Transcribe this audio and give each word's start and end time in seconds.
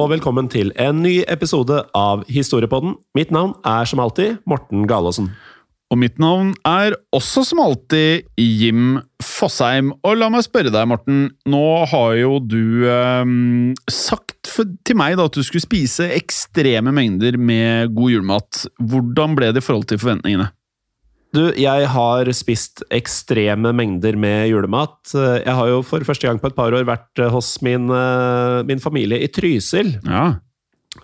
Og 0.00 0.08
velkommen 0.14 0.46
til 0.48 0.70
en 0.80 1.02
ny 1.04 1.18
episode 1.28 1.76
av 1.96 2.22
Historiepodden. 2.30 2.94
Mitt 3.18 3.32
navn 3.34 3.50
er 3.68 3.88
som 3.88 4.00
alltid 4.00 4.38
Morten 4.48 4.86
Galaasen. 4.88 5.26
Og 5.92 5.98
mitt 6.00 6.16
navn 6.22 6.54
er 6.64 6.94
også 7.12 7.42
som 7.44 7.60
alltid 7.60 8.24
Jim 8.40 9.00
Fosheim. 9.20 9.90
Og 10.06 10.16
la 10.16 10.30
meg 10.32 10.46
spørre 10.46 10.72
deg, 10.72 10.86
Morten. 10.88 11.26
Nå 11.50 11.64
har 11.90 12.14
jo 12.16 12.38
du 12.40 12.86
eh, 12.88 13.34
sagt 13.92 14.48
for, 14.48 14.70
til 14.86 14.96
meg 14.96 15.18
da, 15.18 15.26
at 15.28 15.36
du 15.36 15.42
skulle 15.44 15.66
spise 15.66 16.08
ekstreme 16.16 16.94
mengder 16.96 17.36
med 17.36 17.92
god 17.96 18.14
julemat. 18.14 18.64
Hvordan 18.80 19.36
ble 19.36 19.50
det 19.52 19.60
i 19.60 19.66
forhold 19.66 19.90
til 19.90 20.00
forventningene? 20.00 20.48
Du, 21.30 21.44
jeg 21.54 21.86
har 21.92 22.26
spist 22.34 22.82
ekstreme 22.90 23.70
mengder 23.76 24.16
med 24.18 24.48
julemat. 24.50 24.96
Jeg 25.14 25.54
har 25.54 25.68
jo 25.70 25.82
for 25.86 26.02
første 26.06 26.26
gang 26.26 26.40
på 26.42 26.50
et 26.50 26.56
par 26.56 26.74
år 26.74 26.86
vært 26.88 27.20
hos 27.30 27.52
min, 27.62 27.86
eh, 27.94 28.62
min 28.66 28.82
familie 28.82 29.20
i 29.22 29.28
Trysil. 29.30 29.92
Ja. 30.04 30.24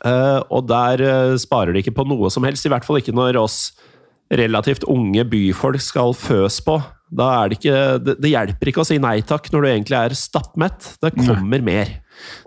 Eh, 0.02 0.40
Og 0.50 0.66
der 0.66 1.00
eh, 1.00 1.36
sparer 1.38 1.72
de 1.72 1.82
ikke 1.84 1.94
på 1.94 2.06
noe 2.10 2.30
som 2.34 2.42
helst, 2.42 2.66
i 2.66 2.72
hvert 2.72 2.84
fall 2.84 2.98
ikke 2.98 3.14
når 3.14 3.38
oss 3.38 3.70
relativt 4.34 4.82
unge 4.90 5.22
byfolk 5.30 5.78
skal 5.80 6.10
føs 6.18 6.58
på. 6.66 6.80
Da 7.14 7.44
er 7.44 7.48
det 7.52 7.60
ikke 7.60 7.76
Det, 8.02 8.16
det 8.18 8.32
hjelper 8.32 8.66
ikke 8.72 8.82
å 8.82 8.86
si 8.88 8.96
nei 8.98 9.20
takk 9.22 9.46
når 9.54 9.62
du 9.62 9.68
egentlig 9.70 9.94
er 10.00 10.16
stappmett. 10.18 10.96
Det 10.98 11.12
kommer 11.14 11.62
mer. 11.62 11.86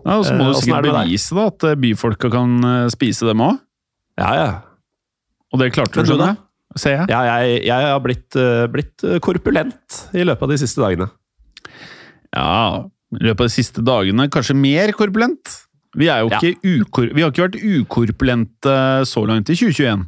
ja 0.03 0.17
og 0.19 0.25
så 0.27 0.35
må 0.35 0.49
Eh, 0.49 0.51
du 0.51 0.57
er 0.57 0.61
sikkert 0.65 0.89
bevise 0.89 1.35
da, 1.37 1.45
at 1.47 1.63
eh, 1.63 1.75
byfolka 1.79 2.29
kan 2.35 2.59
eh, 2.67 2.89
spise 2.91 3.23
dem 3.31 3.39
òg. 3.39 3.55
Ja, 4.19 4.33
ja. 4.35 4.49
Og 5.53 5.63
det 5.63 5.71
klarte 5.71 6.03
du 6.03 6.11
skjønner 6.11 6.33
jeg. 6.35 6.43
Ser 6.77 6.91
jeg. 6.99 7.07
ja 7.09 7.21
jeg, 7.41 7.63
jeg 7.65 7.87
har 7.89 7.99
blitt, 8.03 8.35
eh, 8.37 8.67
blitt 8.69 9.05
korpulent 9.25 10.03
i 10.13 10.21
løpet 10.27 10.45
av 10.45 10.51
de 10.53 10.59
siste 10.61 10.83
dagene. 10.83 11.07
Ja, 12.35 12.85
i 13.17 13.23
løpet 13.25 13.41
av 13.41 13.49
de 13.49 13.55
siste 13.55 13.81
dagene 13.85 14.27
kanskje 14.29 14.55
mer 14.57 14.93
korpulent. 14.97 15.55
Vi, 15.97 16.05
Ja. 16.05 16.21
vi 16.21 17.21
har 17.23 17.31
ikke 17.31 17.47
vært 17.47 17.57
ukorpulente 17.65 18.75
så 19.09 19.23
langt 19.25 19.49
i 19.49 19.55
2021. 19.57 20.05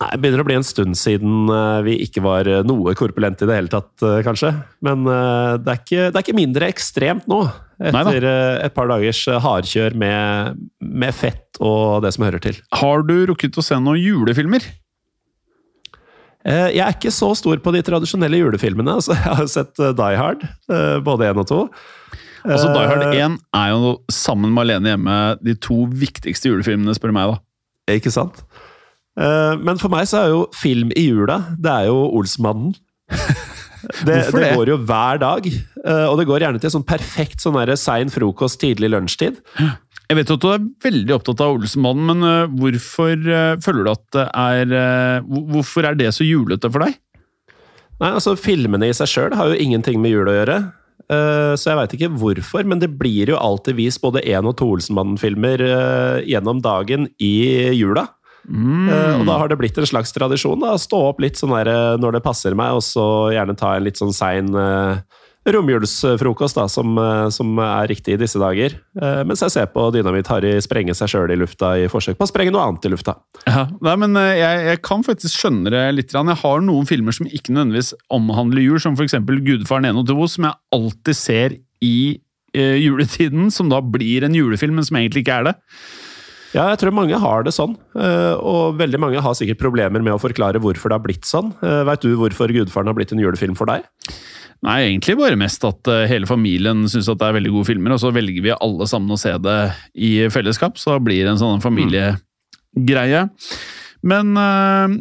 Nei, 0.00 0.08
Det 0.16 0.20
begynner 0.22 0.40
å 0.40 0.46
bli 0.48 0.54
en 0.56 0.64
stund 0.64 0.96
siden 0.96 1.50
eh, 1.52 1.82
vi 1.84 1.98
ikke 2.06 2.22
var 2.24 2.48
eh, 2.48 2.62
noe 2.64 2.94
korpulente 2.96 3.44
i 3.44 3.50
det 3.50 3.58
hele 3.58 3.68
tatt, 3.68 3.90
eh, 4.00 4.22
kanskje. 4.24 4.54
Men 4.80 5.04
eh, 5.04 5.58
det 5.60 5.68
er 5.74 5.80
ikke, 5.82 6.06
det 6.08 6.16
er 6.16 6.24
ikke 6.24 6.38
mindre 6.38 6.70
ekstremt 6.72 7.26
nå, 7.28 7.42
etter 7.84 8.24
eh, 8.24 8.64
et 8.64 8.72
par 8.72 8.88
dagers 8.88 9.20
eh, 9.28 9.36
hardkjør 9.44 9.98
med, 10.00 10.56
med 10.80 11.12
fett 11.12 11.60
og 11.60 12.00
det 12.06 12.14
som 12.16 12.24
hører 12.24 12.40
til. 12.40 12.56
Har 12.80 13.04
du 13.04 13.12
rukket 13.28 13.60
å 13.60 13.66
se 13.66 13.76
noen 13.76 14.00
julefilmer? 14.00 14.64
Eh, 16.46 16.70
Jeg 16.76 16.80
er 16.84 16.94
ikke 16.96 17.12
så 17.12 17.32
stor 17.36 17.60
på 17.60 17.72
de 17.74 17.82
tradisjonelle 17.84 18.38
julefilmene. 18.40 18.94
altså 18.98 19.12
Jeg 19.16 19.36
har 19.40 19.46
sett 19.50 19.80
eh, 19.80 19.92
Die 19.96 20.16
Hard, 20.20 20.44
eh, 20.72 20.98
både 21.04 21.28
én 21.30 21.40
og 21.42 21.48
to. 21.50 21.60
Altså, 22.44 22.70
Die 22.72 22.86
Hard 22.88 23.04
Eh, 23.10 23.20
1 23.26 23.38
er 23.54 23.68
jo 23.74 23.98
sammen 24.10 24.54
med 24.54 24.64
Alene 24.64 24.94
hjemme 24.94 25.16
de 25.44 25.54
to 25.60 25.84
viktigste 25.92 26.48
julefilmene, 26.48 26.94
spør 26.96 27.12
du 27.12 27.18
meg. 27.18 27.34
da. 27.34 27.94
Ikke 27.98 28.12
sant? 28.14 28.44
Men 29.20 29.76
for 29.76 29.90
meg 29.92 30.06
så 30.08 30.20
er 30.22 30.28
jo 30.30 30.44
film 30.56 30.92
i 30.96 31.02
jula, 31.10 31.40
det 31.60 31.68
er 31.70 31.88
jo 31.90 32.06
Olsmannen. 32.16 32.74
Det, 34.04 34.12
det 34.30 34.32
det? 34.36 34.48
går 34.54 34.68
jo 34.68 34.76
hver 34.84 35.18
dag, 35.18 35.46
og 36.10 36.18
det 36.20 36.26
går 36.28 36.42
gjerne 36.44 36.60
til 36.60 36.70
sånn 36.70 36.84
perfekt 36.86 37.40
sånn 37.40 37.56
sein 37.80 38.10
frokost, 38.12 38.60
tidlig 38.60 38.90
lunsjtid. 38.92 39.38
Jeg 40.10 40.18
vet 40.18 40.30
at 40.34 40.42
du 40.42 40.48
er 40.50 40.64
veldig 40.82 41.14
opptatt 41.14 41.42
av 41.44 41.54
Olsenmannen, 41.54 42.08
men 42.10 42.26
øh, 42.26 42.54
hvorfor 42.58 43.12
øh, 43.14 43.60
føler 43.62 43.86
du 43.86 43.90
at 43.92 44.02
det 44.16 44.24
er 44.26 44.72
øh, 44.74 45.28
Hvorfor 45.52 45.86
er 45.86 45.94
det 46.00 46.10
så 46.16 46.26
julete 46.26 46.66
for 46.72 46.82
deg? 46.82 46.96
Nei, 48.00 48.10
altså 48.16 48.34
Filmene 48.40 48.88
i 48.90 48.96
seg 48.96 49.10
sjøl 49.12 49.36
har 49.38 49.52
jo 49.52 49.58
ingenting 49.60 50.00
med 50.02 50.10
jul 50.14 50.26
å 50.26 50.34
gjøre. 50.34 50.56
eh, 51.12 51.52
Så 51.60 51.68
jeg 51.70 51.78
veit 51.78 51.94
ikke 51.98 52.10
hvorfor, 52.18 52.64
men 52.66 52.80
det 52.82 52.88
blir 52.98 53.30
jo 53.30 53.38
alltid 53.38 53.76
vist 53.78 54.00
både 54.02 54.24
én 54.24 54.48
og 54.48 54.56
to 54.58 54.70
Olsenmannen-filmer 54.74 55.62
eh, 55.66 56.22
gjennom 56.32 56.62
dagen 56.64 57.06
i 57.20 57.34
jula. 57.76 58.08
Mm. 58.48 58.88
Og 59.20 59.26
da 59.28 59.34
har 59.36 59.50
det 59.52 59.58
blitt 59.60 59.76
en 59.78 59.86
slags 59.86 60.14
tradisjon. 60.16 60.58
da, 60.64 60.72
Stå 60.80 61.02
opp 61.10 61.20
litt 61.20 61.36
sånn 61.38 61.52
der, 61.58 61.68
eh, 61.70 61.98
når 62.00 62.16
det 62.16 62.24
passer 62.24 62.56
meg, 62.58 62.72
og 62.78 62.82
så 62.82 63.04
gjerne 63.36 63.54
ta 63.60 63.76
en 63.76 63.84
litt 63.86 64.00
sånn 64.00 64.16
sein 64.16 64.48
eh, 64.56 65.04
romjulsfrokost, 65.54 66.56
da, 66.58 66.66
som, 66.70 66.96
eh, 66.98 67.28
som 67.34 67.58
er 67.62 67.88
riktig 67.90 68.14
i 68.14 68.20
disse 68.20 68.40
dager. 68.40 68.76
Eh, 69.00 69.20
Mens 69.28 69.42
jeg 69.44 69.52
ser 69.54 69.68
på 69.72 69.86
Dynamitt-Harry 69.94 70.54
sprenge 70.64 70.94
seg 70.96 71.12
sjøl 71.12 71.32
i 71.34 71.38
lufta 71.38 71.72
i 71.80 71.88
forsøk 71.90 72.18
på 72.18 72.26
å 72.26 72.30
sprenge 72.30 72.54
noe 72.54 72.64
annet 72.68 72.88
i 72.88 72.92
lufta. 72.92 73.16
Ja, 73.46 73.66
nei, 73.84 73.96
men 74.00 74.16
øh, 74.18 74.32
jeg, 74.38 74.64
jeg 74.70 74.82
kan 74.86 75.04
faktisk 75.06 75.36
skjønne 75.36 75.72
det 75.74 75.84
litt. 75.96 76.14
Jeg 76.16 76.40
har 76.42 76.64
noen 76.64 76.88
filmer 76.88 77.16
som 77.16 77.28
ikke 77.28 77.54
nødvendigvis 77.54 77.94
omhandler 78.12 78.64
jul, 78.64 78.80
som 78.82 78.98
f.eks. 78.98 79.18
Gudfaren 79.20 79.90
1 79.92 80.02
og 80.02 80.10
2, 80.10 80.28
som 80.34 80.48
jeg 80.50 80.60
alltid 80.76 81.18
ser 81.18 81.56
i 81.84 81.96
øh, 82.56 82.76
juletiden, 82.80 83.50
som 83.54 83.72
da 83.72 83.82
blir 83.82 84.26
en 84.26 84.36
julefilm, 84.36 84.80
men 84.80 84.86
som 84.88 84.98
egentlig 85.00 85.24
ikke 85.24 85.40
er 85.40 85.50
det. 85.50 85.56
Ja, 86.50 86.64
jeg 86.72 86.80
tror 86.82 86.96
mange 86.96 87.14
har 87.22 87.44
det 87.46 87.52
sånn, 87.54 87.76
eh, 87.94 88.34
og 88.34 88.74
veldig 88.80 88.98
mange 88.98 89.22
har 89.22 89.36
sikkert 89.38 89.60
problemer 89.60 90.02
med 90.02 90.16
å 90.16 90.18
forklare 90.18 90.58
hvorfor 90.58 90.90
det 90.90 90.96
har 90.98 91.04
blitt 91.04 91.28
sånn. 91.28 91.52
Veit 91.86 92.02
du 92.02 92.16
hvorfor 92.18 92.50
Gudfaren 92.50 92.90
har 92.90 92.96
blitt 92.98 93.14
en 93.14 93.22
julefilm 93.22 93.54
for 93.58 93.70
deg? 93.70 93.86
Nei, 94.66 94.80
egentlig 94.90 95.16
bare 95.16 95.38
mest 95.40 95.62
at 95.64 95.88
øh, 95.88 96.06
hele 96.10 96.28
familien 96.28 96.84
syns 96.90 97.08
det 97.08 97.24
er 97.24 97.36
veldig 97.38 97.52
gode 97.54 97.68
filmer, 97.70 97.94
og 97.94 98.02
så 98.02 98.10
velger 98.12 98.44
vi 98.44 98.52
alle 98.52 98.88
sammen 98.88 99.14
å 99.14 99.20
se 99.20 99.32
det 99.40 99.60
i 99.96 100.10
fellesskap, 100.32 100.76
så 100.80 100.98
blir 101.00 101.24
det 101.24 101.32
en 101.32 101.40
sånn 101.40 101.62
familiegreie. 101.64 103.22
Men 104.04 104.36
uh, 104.36 104.98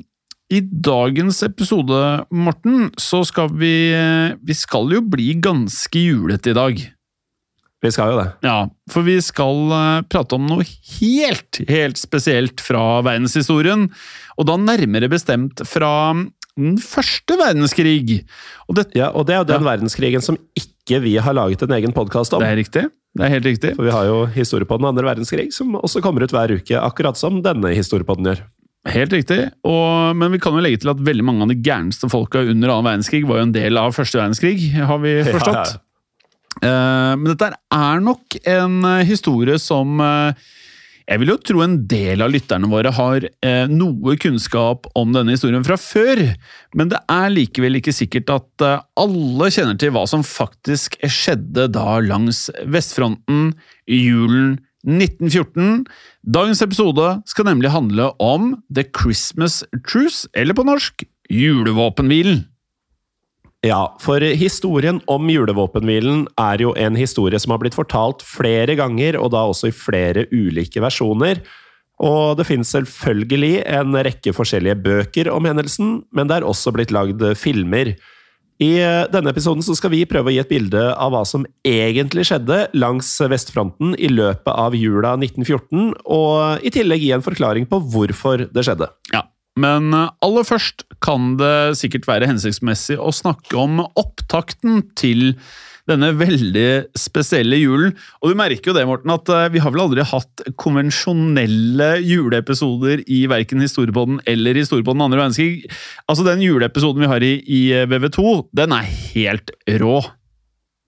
i 0.51 0.61
dagens 0.63 1.41
episode, 1.44 2.00
Morten, 2.31 2.88
så 3.00 3.21
skal 3.27 3.51
vi 3.59 3.91
øh, 3.95 4.39
Vi 4.47 4.56
skal 4.57 4.95
jo 4.95 5.03
bli 5.06 5.33
ganske 5.44 6.01
julete 6.01 6.51
i 6.51 6.57
dag. 6.57 6.79
Vi 7.79 7.91
skal 7.95 8.11
jo 8.11 8.17
det. 8.17 8.29
Ja, 8.44 8.57
for 8.91 9.07
vi 9.07 9.19
skal 9.23 9.69
prate 10.11 10.35
om 10.35 10.50
noe 10.50 10.65
helt, 10.97 11.61
helt 11.69 12.00
spesielt 12.00 12.63
fra 12.63 13.00
verdenshistorien. 13.06 13.85
Og 14.35 14.50
da 14.50 14.57
nærmere 14.59 15.11
bestemt 15.11 15.63
fra 15.69 15.94
den 16.57 16.77
første 16.81 17.37
verdenskrig. 17.39 18.23
Og 18.67 18.75
det, 18.75 18.87
Ja, 18.95 19.09
og 19.11 19.25
det 19.27 19.35
er 19.35 19.39
jo 19.43 19.49
den 19.53 19.63
Ja. 19.63 19.69
verdenskrigen 19.75 20.21
som 20.21 20.37
ikke 20.57 21.01
vi 21.01 21.17
har 21.17 21.33
laget 21.33 21.61
en 21.61 21.71
egen 21.71 21.91
podkast 21.93 22.33
om. 22.33 22.41
det 22.41 22.49
er 22.49 22.57
riktig. 22.57 22.89
Det 23.15 23.25
er 23.25 23.29
helt 23.29 23.45
riktig. 23.45 23.75
For 23.75 23.83
vi 23.83 23.91
har 23.91 24.05
jo 24.05 24.25
historie 24.25 24.65
på 24.65 24.77
den 24.77 24.85
andre 24.85 25.03
verdenskrig, 25.03 25.51
som 25.53 25.73
også 25.75 26.01
kommer 26.01 26.23
ut 26.23 26.31
hver 26.31 26.51
uke, 26.53 26.77
akkurat 26.77 27.17
som 27.17 27.41
denne 27.41 27.73
historiepodden 27.73 28.25
gjør. 28.25 28.41
Helt 28.87 29.11
riktig. 29.11 29.51
Og, 29.65 30.15
men 30.15 30.31
vi 30.31 30.39
kan 30.39 30.53
jo 30.53 30.61
legge 30.61 30.79
til 30.79 30.89
at 30.89 30.97
veldig 30.97 31.23
mange 31.25 31.41
av 31.41 31.49
de 31.49 31.55
gærneste 31.55 32.09
folka 32.09 32.39
under 32.39 32.69
annen 32.69 32.85
verdenskrig 32.85 33.25
var 33.27 33.37
jo 33.37 33.47
en 33.49 33.51
del 33.51 33.77
av 33.77 33.91
første 33.93 34.17
verdenskrig, 34.21 34.71
har 34.77 34.97
vi 34.99 35.23
forstått. 35.23 35.79
Eh, 36.61 37.15
men 37.15 37.25
dette 37.29 37.51
er 37.71 37.99
nok 38.03 38.35
en 38.45 38.79
eh, 38.85 39.03
historie 39.07 39.57
som 39.61 39.99
eh, 40.03 40.33
Jeg 41.09 41.23
vil 41.23 41.31
jo 41.31 41.39
tro 41.41 41.63
en 41.63 41.79
del 41.89 42.21
av 42.21 42.29
lytterne 42.29 42.67
våre 42.69 42.91
har 42.94 43.23
eh, 43.25 43.65
noe 43.71 44.13
kunnskap 44.21 44.85
om 45.00 45.15
denne 45.15 45.33
historien 45.33 45.65
fra 45.65 45.73
før, 45.81 46.21
men 46.77 46.91
det 46.91 47.00
er 47.09 47.31
likevel 47.33 47.79
ikke 47.79 47.95
sikkert 47.97 48.29
at 48.35 48.65
eh, 48.65 48.83
alle 49.01 49.50
kjenner 49.50 49.79
til 49.81 49.95
hva 49.95 50.03
som 50.09 50.25
faktisk 50.25 51.00
skjedde 51.01 51.65
da 51.73 51.97
langs 52.06 52.45
vestfronten 52.69 53.56
i 53.89 54.03
julen 54.03 54.59
1914. 54.85 55.88
Dagens 56.29 56.61
episode 56.67 57.09
skal 57.33 57.50
nemlig 57.50 57.73
handle 57.73 58.11
om 58.21 58.53
The 58.69 58.85
Christmas 58.85 59.63
Truce, 59.81 60.29
eller 60.38 60.53
på 60.53 60.67
norsk 60.69 61.07
julevåpenhvilen. 61.33 62.45
Ja, 63.65 63.97
for 64.00 64.23
historien 64.23 65.01
om 65.11 65.27
julevåpenhvilen 65.27 66.27
er 66.39 66.61
jo 66.63 66.71
en 66.79 66.95
historie 66.95 67.39
som 67.44 67.51
har 67.51 67.59
blitt 67.59 67.75
fortalt 67.75 68.23
flere 68.23 68.77
ganger, 68.79 69.17
og 69.19 69.33
da 69.33 69.41
også 69.50 69.67
i 69.67 69.75
flere 69.75 70.23
ulike 70.31 70.79
versjoner. 70.79 71.41
Og 72.00 72.38
det 72.39 72.45
finnes 72.47 72.71
selvfølgelig 72.71 73.65
en 73.67 73.97
rekke 74.07 74.31
forskjellige 74.31 74.79
bøker 74.85 75.27
om 75.33 75.50
hendelsen, 75.50 75.97
men 76.15 76.29
det 76.29 76.39
er 76.39 76.47
også 76.47 76.71
blitt 76.71 76.94
lagd 76.95 77.25
filmer. 77.35 77.97
I 78.63 78.71
denne 79.11 79.31
episoden 79.31 79.63
skal 79.63 79.91
vi 79.91 80.06
prøve 80.07 80.31
å 80.31 80.33
gi 80.35 80.39
et 80.41 80.50
bilde 80.51 80.81
av 80.91 81.11
hva 81.11 81.25
som 81.27 81.45
egentlig 81.67 82.25
skjedde 82.27 82.61
langs 82.79 83.11
vestfronten 83.31 83.94
i 83.95 84.07
løpet 84.11 84.51
av 84.51 84.75
jula 84.75 85.13
1914, 85.19 85.94
og 86.07 86.63
i 86.63 86.71
tillegg 86.75 87.03
gi 87.03 87.13
en 87.15 87.23
forklaring 87.23 87.67
på 87.71 87.79
hvorfor 87.91 88.47
det 88.51 88.65
skjedde. 88.67 88.88
Ja, 89.15 89.25
men 89.59 89.94
eh, 89.95 90.11
aller 90.25 90.47
først 90.47 90.85
kan 91.03 91.35
det 91.39 91.79
sikkert 91.79 92.07
være 92.09 92.29
hensiktsmessig 92.29 93.00
å 93.00 93.13
snakke 93.15 93.57
om 93.59 93.83
opptakten 93.88 94.83
til 95.00 95.33
denne 95.89 96.11
veldig 96.13 96.91
spesielle 96.97 97.57
julen. 97.57 97.95
Og 98.21 98.31
du 98.31 98.38
merker 98.38 98.71
jo 98.71 98.75
det, 98.77 98.85
Morten, 98.89 99.13
at 99.13 99.31
eh, 99.33 99.47
vi 99.56 99.63
har 99.63 99.73
vel 99.73 99.85
aldri 99.88 100.06
hatt 100.06 100.44
konvensjonelle 100.59 101.91
juleepisoder 102.06 103.03
i 103.09 103.23
verken 103.31 103.63
Historiepodden 103.65 104.21
eller 104.29 104.59
Historiepodden 104.59 105.07
andre 105.07 105.23
verdenskrig. 105.23 105.65
Altså, 106.06 106.27
den 106.27 106.45
juleepisoden 106.45 107.06
vi 107.06 107.11
har 107.11 107.25
i, 107.25 107.33
i 107.41 107.61
VV2, 107.89 108.25
den 108.61 108.75
er 108.77 108.89
helt 109.15 109.53
rå. 109.81 110.00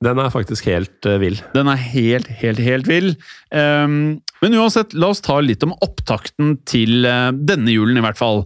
Den 0.02 0.18
er 0.18 0.34
faktisk 0.34 0.66
helt 0.70 1.06
uh, 1.06 1.20
vill. 1.22 1.38
Den 1.54 1.70
er 1.70 1.78
helt, 1.78 2.30
helt, 2.42 2.62
helt 2.66 2.88
vill. 2.90 3.12
Um, 3.54 4.22
men 4.42 4.58
uansett, 4.58 4.96
la 4.98 5.12
oss 5.14 5.22
ta 5.22 5.38
litt 5.44 5.62
om 5.66 5.76
opptakten 5.86 6.56
til 6.70 7.06
uh, 7.06 7.30
denne 7.32 7.74
julen, 7.74 8.00
i 8.00 8.04
hvert 8.04 8.20
fall. 8.20 8.44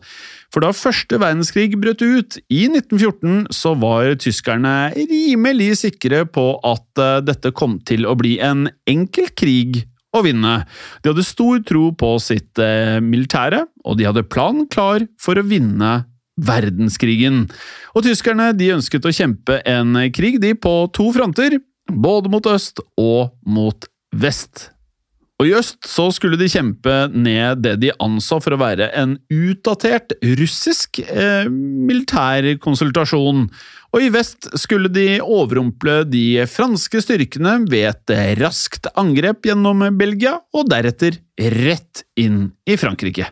For 0.54 0.64
da 0.64 0.74
første 0.76 1.20
verdenskrig 1.22 1.78
brøt 1.80 2.04
ut 2.04 2.38
i 2.52 2.66
1914, 2.68 3.48
så 3.56 3.74
var 3.80 4.12
tyskerne 4.20 4.92
rimelig 4.96 5.72
sikre 5.86 6.26
på 6.28 6.50
at 6.68 7.02
uh, 7.02 7.22
dette 7.24 7.54
kom 7.56 7.80
til 7.88 8.08
å 8.08 8.18
bli 8.20 8.36
en 8.44 8.68
enkel 8.92 9.32
krig 9.40 9.86
å 10.16 10.24
vinne. 10.24 10.58
De 11.04 11.12
hadde 11.12 11.28
stor 11.28 11.64
tro 11.68 11.90
på 11.96 12.14
sitt 12.24 12.56
militære, 13.04 13.66
og 13.84 13.98
de 14.00 14.06
hadde 14.08 14.24
planen 14.32 14.64
klar 14.72 15.04
for 15.20 15.36
å 15.36 15.44
vinne 15.44 16.06
verdenskrigen. 16.40 17.50
Og 17.96 18.06
tyskerne 18.08 18.54
de 18.56 18.72
ønsket 18.78 19.08
å 19.08 19.12
kjempe 19.16 19.60
en 19.68 19.98
krig 20.16 20.40
de 20.44 20.54
på 20.56 20.74
to 20.96 21.10
fronter, 21.16 21.60
både 21.92 22.32
mot 22.32 22.48
øst 22.48 22.80
og 22.96 23.36
mot 23.44 23.92
vest. 24.16 24.70
Og 25.36 25.50
I 25.50 25.56
øst 25.58 25.84
så 25.92 26.08
skulle 26.16 26.38
de 26.40 26.48
kjempe 26.48 26.92
ned 27.12 27.60
det 27.66 27.74
de 27.82 27.92
anså 28.00 28.38
for 28.44 28.56
å 28.56 28.60
være 28.62 28.88
en 28.96 29.18
utdatert 29.34 30.16
russisk 30.40 31.02
eh, 31.04 31.50
militærkonsultasjon, 31.52 33.50
og 33.96 34.04
i 34.04 34.12
vest 34.12 34.48
skulle 34.60 34.92
de 34.92 35.20
overrumple 35.24 36.02
de 36.08 36.44
franske 36.52 37.04
styrkene 37.04 37.58
ved 37.72 37.90
et 37.92 38.40
raskt 38.40 38.88
angrep 39.00 39.48
gjennom 39.48 39.84
Belgia, 40.00 40.38
og 40.56 40.70
deretter 40.72 41.20
rett 41.40 42.06
inn 42.20 42.50
i 42.68 42.80
Frankrike. 42.80 43.28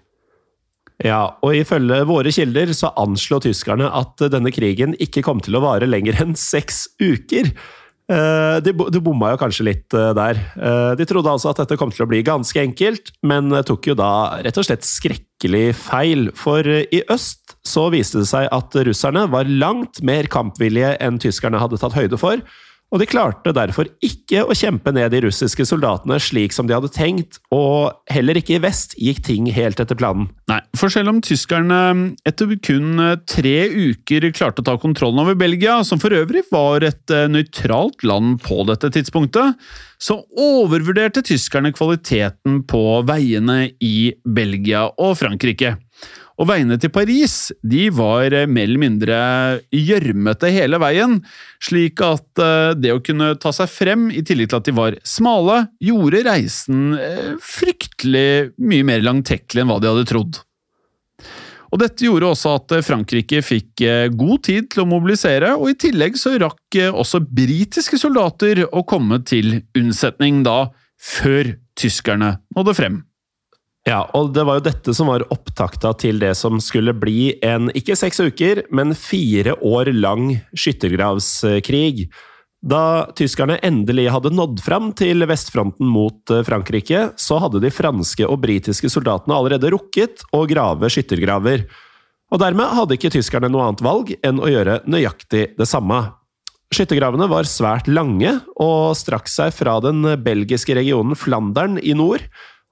Ja, 1.04 1.38
og 1.44 1.56
ifølge 1.58 2.04
våre 2.08 2.32
kilder 2.32 2.72
så 2.76 2.94
anslo 3.00 3.40
tyskerne 3.44 3.90
at 3.92 4.24
denne 4.32 4.54
krigen 4.56 4.94
ikke 5.04 5.24
kom 5.26 5.42
til 5.44 5.58
å 5.58 5.64
vare 5.64 5.90
lenger 5.90 6.22
enn 6.24 6.36
seks 6.40 6.86
uker. 7.02 7.50
Eh, 8.13 8.57
de, 8.65 8.74
de 8.74 9.01
bomma 9.01 9.31
jo 9.33 9.39
kanskje 9.42 9.65
litt 9.68 9.95
eh, 9.98 10.12
der. 10.18 10.39
Eh, 10.57 10.94
de 11.00 11.07
trodde 11.10 11.31
altså 11.31 11.51
at 11.51 11.62
dette 11.63 11.77
kom 11.80 11.94
til 11.94 12.06
å 12.06 12.10
bli 12.10 12.21
ganske 12.25 12.60
enkelt, 12.62 13.13
men 13.25 13.54
tok 13.65 13.89
jo 13.89 13.98
da 13.98 14.42
rett 14.44 14.60
og 14.60 14.68
slett 14.68 14.86
skrekkelig 14.88 15.65
feil. 15.80 16.30
For 16.38 16.68
i 16.68 17.04
øst 17.13 17.56
så 17.68 17.88
viste 17.94 18.21
det 18.21 18.30
seg 18.30 18.50
at 18.54 18.75
russerne 18.88 19.25
var 19.33 19.50
langt 19.50 20.04
mer 20.06 20.30
kampvillige 20.31 20.95
enn 21.04 21.19
tyskerne 21.24 21.62
hadde 21.62 21.80
tatt 21.81 21.98
høyde 21.98 22.19
for 22.19 22.44
og 22.94 23.01
de 23.01 23.07
klarte 23.10 23.54
derfor 23.57 23.90
ikke 24.06 24.44
å 24.45 24.54
kjempe 24.54 24.94
ned 24.94 25.10
de 25.13 25.24
russiske 25.25 25.66
soldatene 25.66 26.19
slik 26.22 26.54
som 26.54 26.68
de 26.69 26.75
hadde 26.78 26.92
tenkt, 26.94 27.40
og 27.54 27.95
heller 28.13 28.38
ikke 28.38 28.60
i 28.60 28.62
vest 28.62 28.94
gikk 29.01 29.24
ting 29.25 29.50
helt 29.56 29.81
etter 29.81 29.98
planen. 29.98 30.28
Nei, 30.51 30.60
for 30.78 30.94
selv 30.94 31.10
om 31.10 31.22
tyskerne 31.25 31.80
etter 32.30 32.54
kun 32.62 33.01
tre 33.30 33.56
uker 33.74 34.30
klarte 34.36 34.62
å 34.62 34.68
ta 34.68 34.78
kontrollen 34.78 35.24
over 35.24 35.38
Belgia, 35.40 35.80
som 35.88 36.01
for 36.01 36.13
øvrig 36.13 36.45
var 36.54 36.86
et 36.86 37.13
eh, 37.13 37.25
nøytralt 37.31 38.06
land 38.06 38.38
på 38.45 38.62
dette 38.69 38.92
tidspunktet, 38.94 39.57
så 40.04 40.19
overvurderte 40.38 41.24
tyskerne 41.25 41.74
kvaliteten 41.74 42.62
på 42.69 42.84
veiene 43.07 43.72
i 43.81 44.13
Belgia 44.22 44.86
og 45.01 45.18
Frankrike. 45.22 45.78
Og 46.41 46.50
veiene 46.50 46.80
til 46.81 46.91
Paris 46.94 47.51
de 47.62 47.88
var 47.94 48.33
eh, 48.33 48.50
mer 48.50 48.65
eller 48.65 48.81
mindre 48.81 49.18
gjørmete 49.74 50.50
hele 50.53 50.80
veien, 50.81 51.19
slik 51.62 52.01
at 52.06 52.41
eh, 52.41 52.71
det 52.77 52.95
å 52.95 53.03
kunne 53.06 53.33
ta 53.41 53.53
seg 53.53 53.69
frem, 53.69 54.07
i 54.09 54.24
tillegg 54.25 54.50
til 54.50 54.62
at 54.62 54.69
de 54.69 54.75
var 54.77 54.97
smale, 55.07 55.59
gjorde 55.83 56.24
reisen 56.25 56.97
eh, 56.97 57.35
fryktelig 57.38 58.56
mye 58.57 58.88
mer 58.88 59.06
langtekkelig 59.06 59.63
enn 59.63 59.71
hva 59.71 59.80
de 59.83 59.94
hadde 59.94 60.09
trodd. 60.09 60.41
Og 61.74 61.80
Dette 61.81 62.06
gjorde 62.06 62.27
også 62.30 62.51
at 62.53 62.74
Frankrike 62.85 63.39
fikk 63.41 63.81
god 64.13 64.44
tid 64.45 64.68
til 64.69 64.83
å 64.83 64.89
mobilisere, 64.91 65.56
og 65.57 65.71
i 65.71 65.77
tillegg 65.81 66.19
så 66.21 66.35
rakk 66.38 66.77
også 66.91 67.24
britiske 67.25 67.97
soldater 67.97 68.62
å 68.69 68.83
komme 68.85 69.18
til 69.25 69.56
unnsetning 69.74 70.44
da, 70.45 70.68
før 71.01 71.56
tyskerne 71.74 72.35
nådde 72.53 72.77
frem. 72.77 73.01
Ja, 73.83 74.06
og 74.15 74.31
det 74.31 74.45
var 74.47 74.59
jo 74.59 74.68
dette 74.69 74.94
som 74.95 75.09
var 75.12 75.25
opptakta 75.33 75.91
til 76.00 76.21
det 76.21 76.31
som 76.39 76.62
skulle 76.63 76.94
bli 76.95 77.33
en 77.44 77.68
ikke 77.75 77.97
seks 78.00 78.21
uker, 78.24 78.63
men 78.71 78.95
fire 78.95 79.57
år 79.59 79.91
lang 79.91 80.38
skyttergravskrig. 80.56 82.06
Da 82.63 83.12
tyskerne 83.19 83.57
endelig 83.59 84.06
hadde 84.13 84.31
nådd 84.31 84.62
fram 84.63 84.94
til 84.95 85.25
vestfronten 85.27 85.89
mot 85.91 86.31
eh, 86.31 86.45
Frankrike, 86.47 87.09
så 87.19 87.41
hadde 87.44 87.59
de 87.59 87.74
franske 87.75 88.24
og 88.24 88.39
britiske 88.45 88.88
soldatene 88.88 89.35
allerede 89.35 89.73
rukket 89.73 90.23
å 90.31 90.45
grave 90.47 90.87
skyttergraver. 90.87 91.66
Og 92.31 92.40
dermed 92.40 92.71
hadde 92.80 92.95
ikke 92.95 93.11
tyskerne 93.18 93.52
noe 93.52 93.68
annet 93.68 93.83
valg 93.83 94.16
enn 94.23 94.40
å 94.40 94.47
gjøre 94.47 94.80
nøyaktig 94.87 95.49
det 95.59 95.68
samme. 95.68 96.06
Skyttergravene 96.73 97.28
var 97.30 97.52
svært 97.52 97.92
lange 97.92 98.31
og 98.56 98.95
strakk 98.97 99.28
seg 99.30 99.52
fra 99.54 99.75
den 99.83 99.99
belgiske 100.23 100.80
regionen 100.80 101.19
Flandern 101.19 101.75
i 101.83 101.92
nord 101.99 102.23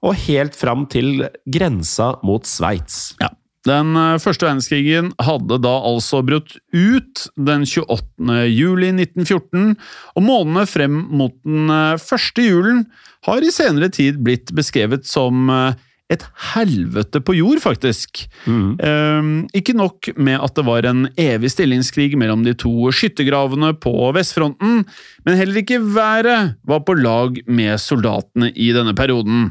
og 0.02 0.18
helt 0.26 0.56
fram 0.58 0.86
til 0.90 1.26
grensa 1.46 2.16
mot 2.26 2.48
Sveits. 2.48 3.14
Ja. 3.22 3.30
Den 3.68 3.94
eh, 3.94 4.18
første 4.18 4.48
verdenskrigen 4.48 5.12
hadde 5.22 5.60
da 5.62 5.72
altså 5.86 6.22
brutt 6.26 6.56
ut 6.74 7.26
den 7.38 7.62
28. 7.68 8.40
juli 8.50 8.90
1914, 8.90 9.76
og 10.16 10.26
månedene 10.26 10.66
frem 10.66 10.98
mot 11.14 11.36
den 11.46 11.70
eh, 11.70 12.00
første 12.02 12.42
julen 12.48 12.84
har 13.28 13.44
i 13.44 13.54
senere 13.54 13.92
tid 13.94 14.18
blitt 14.26 14.50
beskrevet 14.56 15.06
som 15.06 15.46
eh, 15.52 15.78
et 16.12 16.24
helvete 16.52 17.22
på 17.24 17.36
jord, 17.38 17.62
faktisk. 17.64 18.24
Mm. 18.46 18.66
Um, 18.78 19.30
ikke 19.56 19.76
nok 19.78 20.12
med 20.16 20.40
at 20.42 20.56
det 20.58 20.66
var 20.66 20.88
en 20.88 21.06
evig 21.20 21.52
stillingskrig 21.54 22.12
mellom 22.20 22.44
de 22.46 22.54
to 22.58 22.90
skyttergravene 22.94 23.72
på 23.82 23.94
vestfronten, 24.16 24.82
men 25.26 25.38
heller 25.40 25.62
ikke 25.62 25.80
været 25.82 26.58
var 26.68 26.84
på 26.86 26.96
lag 26.98 27.40
med 27.46 27.80
soldatene 27.80 28.52
i 28.52 28.70
denne 28.76 28.94
perioden. 28.98 29.50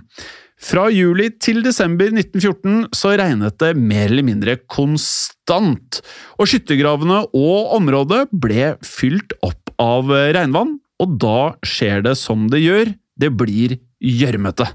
Fra 0.62 0.86
juli 0.94 1.32
til 1.42 1.64
desember 1.66 2.12
1914 2.14 2.92
så 2.94 3.16
regnet 3.18 3.58
det 3.64 3.72
mer 3.80 4.12
eller 4.12 4.26
mindre 4.28 4.60
konstant, 4.70 6.02
og 6.38 6.52
skyttergravene 6.52 7.24
og 7.34 7.74
området 7.80 8.28
ble 8.30 8.76
fylt 8.86 9.34
opp 9.42 9.74
av 9.82 10.14
regnvann, 10.38 10.78
og 11.02 11.18
da 11.22 11.40
skjer 11.66 12.06
det 12.06 12.14
som 12.20 12.46
det 12.52 12.62
gjør, 12.62 12.94
det 13.18 13.32
blir 13.34 13.80
gjørmete. 14.02 14.70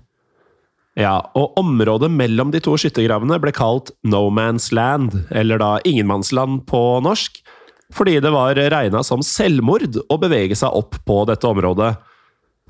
Ja, 0.96 1.18
og 1.36 1.58
området 1.60 2.08
mellom 2.08 2.50
de 2.54 2.60
to 2.64 2.72
skyttergravene 2.80 3.36
ble 3.42 3.52
kalt 3.52 3.92
No 4.08 4.30
Man's 4.32 4.70
Land, 4.72 5.12
eller 5.28 5.60
da 5.60 5.74
ingenmannsland 5.84 6.62
på 6.70 6.80
norsk, 7.04 7.42
fordi 7.94 8.16
det 8.24 8.32
var 8.32 8.56
regna 8.56 9.02
som 9.04 9.20
selvmord 9.22 10.00
å 10.08 10.16
bevege 10.18 10.56
seg 10.58 10.72
opp 10.72 10.96
på 11.06 11.20
dette 11.28 11.46
området. 11.46 11.92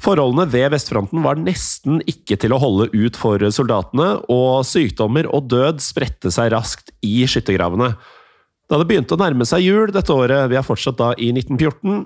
Forholdene 0.02 0.44
ved 0.52 0.74
vestfronten 0.74 1.22
var 1.24 1.38
nesten 1.40 2.02
ikke 2.10 2.36
til 2.42 2.52
å 2.52 2.60
holde 2.60 2.90
ut 2.92 3.16
for 3.16 3.40
soldatene, 3.40 4.10
og 4.28 4.66
sykdommer 4.68 5.30
og 5.30 5.46
død 5.52 5.80
spredte 5.84 6.34
seg 6.34 6.50
raskt 6.52 6.92
i 7.06 7.22
skyttergravene. 7.30 7.94
Da 8.66 8.80
det 8.80 8.88
begynte 8.90 9.14
å 9.14 9.22
nærme 9.22 9.46
seg 9.48 9.64
jul 9.64 9.94
dette 9.94 10.12
året, 10.12 10.50
vi 10.50 10.58
er 10.58 10.66
fortsatt 10.66 10.98
da 10.98 11.12
i 11.14 11.30
1914, 11.30 12.02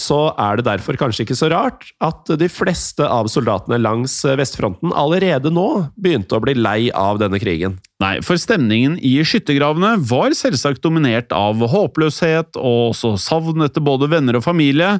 så 0.00 0.30
er 0.40 0.58
det 0.58 0.66
derfor 0.66 0.98
kanskje 1.00 1.26
ikke 1.26 1.38
så 1.38 1.50
rart 1.52 1.90
at 2.04 2.32
de 2.40 2.48
fleste 2.50 3.04
av 3.04 3.28
soldatene 3.30 3.78
langs 3.80 4.16
vestfronten 4.40 4.94
allerede 4.96 5.52
nå 5.52 5.68
begynte 6.00 6.38
å 6.38 6.42
bli 6.44 6.56
lei 6.58 6.88
av 6.96 7.20
denne 7.22 7.40
krigen. 7.42 7.78
Nei, 8.00 8.14
for 8.24 8.40
stemningen 8.40 8.94
i 9.04 9.18
skyttergravene 9.28 9.98
var 10.08 10.32
selvsagt 10.36 10.80
dominert 10.80 11.34
av 11.36 11.60
håpløshet 11.68 12.56
og 12.56 12.94
også 12.94 13.12
savn 13.20 13.66
etter 13.66 13.84
både 13.84 14.08
venner 14.08 14.38
og 14.38 14.46
familie, 14.46 14.94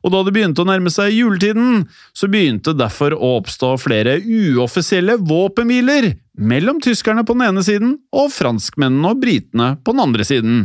og 0.00 0.14
da 0.14 0.22
det 0.24 0.32
begynte 0.32 0.64
å 0.64 0.68
nærme 0.68 0.92
seg 0.92 1.12
juletiden, 1.12 1.84
så 2.16 2.30
begynte 2.32 2.72
derfor 2.76 3.12
å 3.12 3.36
oppstå 3.42 3.74
flere 3.82 4.16
uoffisielle 4.22 5.18
våpenhviler 5.20 6.14
mellom 6.36 6.80
tyskerne 6.84 7.24
på 7.26 7.36
den 7.36 7.48
ene 7.50 7.64
siden 7.66 7.96
og 8.16 8.30
franskmennene 8.32 9.12
og 9.12 9.20
britene 9.20 9.74
på 9.84 9.92
den 9.92 10.04
andre 10.06 10.26
siden. 10.28 10.62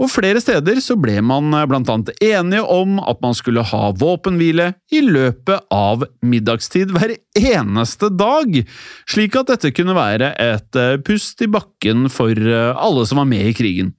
Og 0.00 0.08
flere 0.10 0.40
steder 0.42 0.80
så 0.82 0.96
ble 0.98 1.18
man 1.24 1.50
bl.a. 1.52 1.66
blant 1.68 1.90
annet 1.92 2.12
enige 2.24 2.64
om 2.64 2.98
at 3.02 3.20
man 3.22 3.36
skulle 3.36 3.64
ha 3.68 3.90
våpenhvile 3.98 4.72
i 4.92 5.02
løpet 5.04 5.68
av 5.72 6.06
middagstid 6.24 6.94
hver 6.94 7.16
eneste 7.38 8.08
dag, 8.16 8.62
slik 9.10 9.36
at 9.38 9.52
dette 9.52 9.74
kunne 9.76 9.96
være 9.96 10.32
et 10.40 10.80
eh, 10.80 10.98
pust 11.04 11.44
i 11.44 11.50
bakken 11.52 12.08
for 12.12 12.32
eh, 12.32 12.70
alle 12.72 13.04
som 13.08 13.20
var 13.22 13.28
med 13.30 13.52
i 13.52 13.56
krigen. 13.56 13.92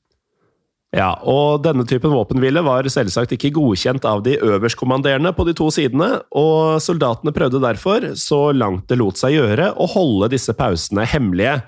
Ja, 0.93 1.15
og 1.25 1.63
denne 1.65 1.87
typen 1.89 2.13
våpenhvile 2.13 2.61
var 2.65 2.85
selvsagt 2.91 3.31
ikke 3.33 3.49
godkjent 3.55 4.03
av 4.05 4.21
de 4.25 4.35
øverstkommanderende 4.37 5.31
på 5.33 5.45
de 5.47 5.55
to 5.57 5.71
sidene, 5.73 6.19
og 6.29 6.77
soldatene 6.85 7.33
prøvde 7.33 7.61
derfor, 7.63 8.11
så 8.13 8.51
langt 8.53 8.85
det 8.91 8.99
lot 9.01 9.17
seg 9.17 9.39
gjøre, 9.39 9.71
å 9.73 9.89
holde 9.89 10.29
disse 10.35 10.53
pausene 10.57 11.07
hemmelige. 11.09 11.63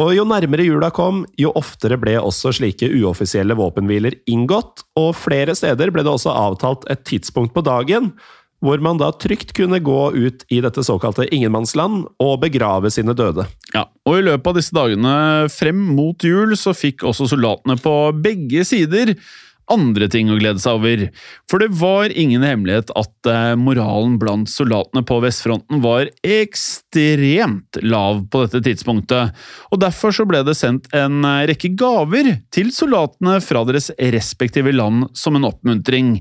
Og 0.00 0.14
jo 0.16 0.24
nærmere 0.24 0.64
jula 0.64 0.88
kom, 0.94 1.26
jo 1.36 1.50
oftere 1.58 1.98
ble 2.00 2.14
også 2.20 2.54
slike 2.56 2.88
uoffisielle 2.96 3.56
våpenhviler 3.58 4.16
inngått, 4.30 4.86
og 4.96 5.10
flere 5.20 5.56
steder 5.58 5.92
ble 5.92 6.04
det 6.06 6.14
også 6.14 6.32
avtalt 6.32 6.86
et 6.92 7.04
tidspunkt 7.08 7.52
på 7.56 7.64
dagen 7.66 8.14
hvor 8.62 8.78
man 8.78 9.00
da 9.00 9.10
trygt 9.10 9.50
kunne 9.58 9.80
gå 9.82 10.00
ut 10.14 10.44
i 10.54 10.60
dette 10.62 10.84
såkalte 10.86 11.26
ingenmannsland 11.34 12.04
og 12.22 12.34
begrave 12.44 12.92
sine 12.94 13.14
døde. 13.18 13.48
Ja, 13.74 13.88
og 14.06 14.18
i 14.18 14.24
løpet 14.28 14.52
av 14.52 14.58
disse 14.58 14.76
dagene 14.76 15.14
frem 15.50 15.80
mot 15.96 16.22
jul 16.22 16.54
så 16.58 16.74
fikk 16.76 17.02
også 17.10 17.26
soldatene 17.32 17.74
på 17.82 17.96
begge 18.22 18.62
sider 18.68 19.16
andre 19.72 20.08
ting 20.12 20.30
å 20.30 20.38
glede 20.40 20.60
seg 20.62 20.78
over. 20.78 21.04
For 21.50 21.62
det 21.62 21.70
var 21.80 22.12
ingen 22.18 22.44
hemmelighet 22.46 22.92
at 22.98 23.30
eh, 23.30 23.54
moralen 23.58 24.18
blant 24.20 24.50
soldatene 24.52 25.04
på 25.08 25.18
vestfronten 25.24 25.82
var 25.84 26.10
ekstremt 26.26 27.80
lav 27.82 28.24
på 28.32 28.44
dette 28.44 28.62
tidspunktet, 28.68 29.32
og 29.72 29.82
derfor 29.82 30.14
så 30.14 30.26
ble 30.28 30.42
det 30.46 30.56
sendt 30.58 30.90
en 30.96 31.22
eh, 31.28 31.44
rekke 31.50 31.72
gaver 31.78 32.34
til 32.54 32.72
soldatene 32.74 33.38
fra 33.44 33.64
deres 33.68 33.90
respektive 34.12 34.74
land 34.74 35.08
som 35.18 35.38
en 35.38 35.48
oppmuntring. 35.48 36.18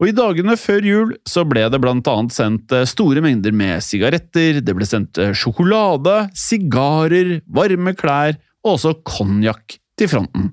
Og 0.00 0.10
I 0.10 0.16
dagene 0.16 0.56
før 0.58 0.88
jul 0.88 1.14
så 1.28 1.44
ble 1.48 1.68
det 1.70 1.80
blant 1.82 2.08
annet 2.10 2.34
sendt 2.34 2.74
eh, 2.74 2.88
store 2.88 3.22
mengder 3.24 3.54
med 3.54 3.84
sigaretter, 3.84 4.60
det 4.64 4.76
ble 4.76 4.88
sendt 4.88 5.20
sjokolade, 5.36 6.24
sigarer, 6.38 7.38
varme 7.46 7.96
klær 7.98 8.38
og 8.64 8.76
også 8.78 8.98
konjakk 9.04 9.78
til 10.00 10.10
fronten. 10.10 10.52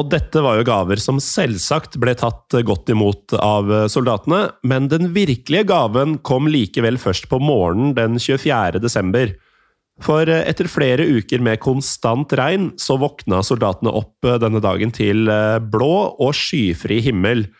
Og 0.00 0.08
dette 0.08 0.40
var 0.40 0.56
jo 0.56 0.64
gaver 0.64 1.00
som 1.02 1.18
selvsagt 1.20 1.98
ble 2.00 2.14
tatt 2.16 2.54
godt 2.64 2.88
imot 2.92 3.34
av 3.36 3.68
soldatene, 3.92 4.46
men 4.64 4.88
den 4.88 5.10
virkelige 5.12 5.66
gaven 5.68 6.16
kom 6.24 6.48
likevel 6.48 6.96
først 7.00 7.28
på 7.28 7.40
morgenen 7.42 7.92
den 7.98 8.16
24. 8.16 8.80
desember. 8.80 9.34
For 10.00 10.24
etter 10.24 10.70
flere 10.72 11.04
uker 11.04 11.44
med 11.44 11.60
konstant 11.60 12.32
regn, 12.40 12.70
så 12.80 12.96
våkna 13.02 13.42
soldatene 13.44 13.92
opp 13.92 14.24
denne 14.40 14.62
dagen 14.64 14.94
til 14.96 15.28
blå 15.68 15.94
og 16.16 16.32
skyfri 16.38 17.02
himmel. 17.04 17.50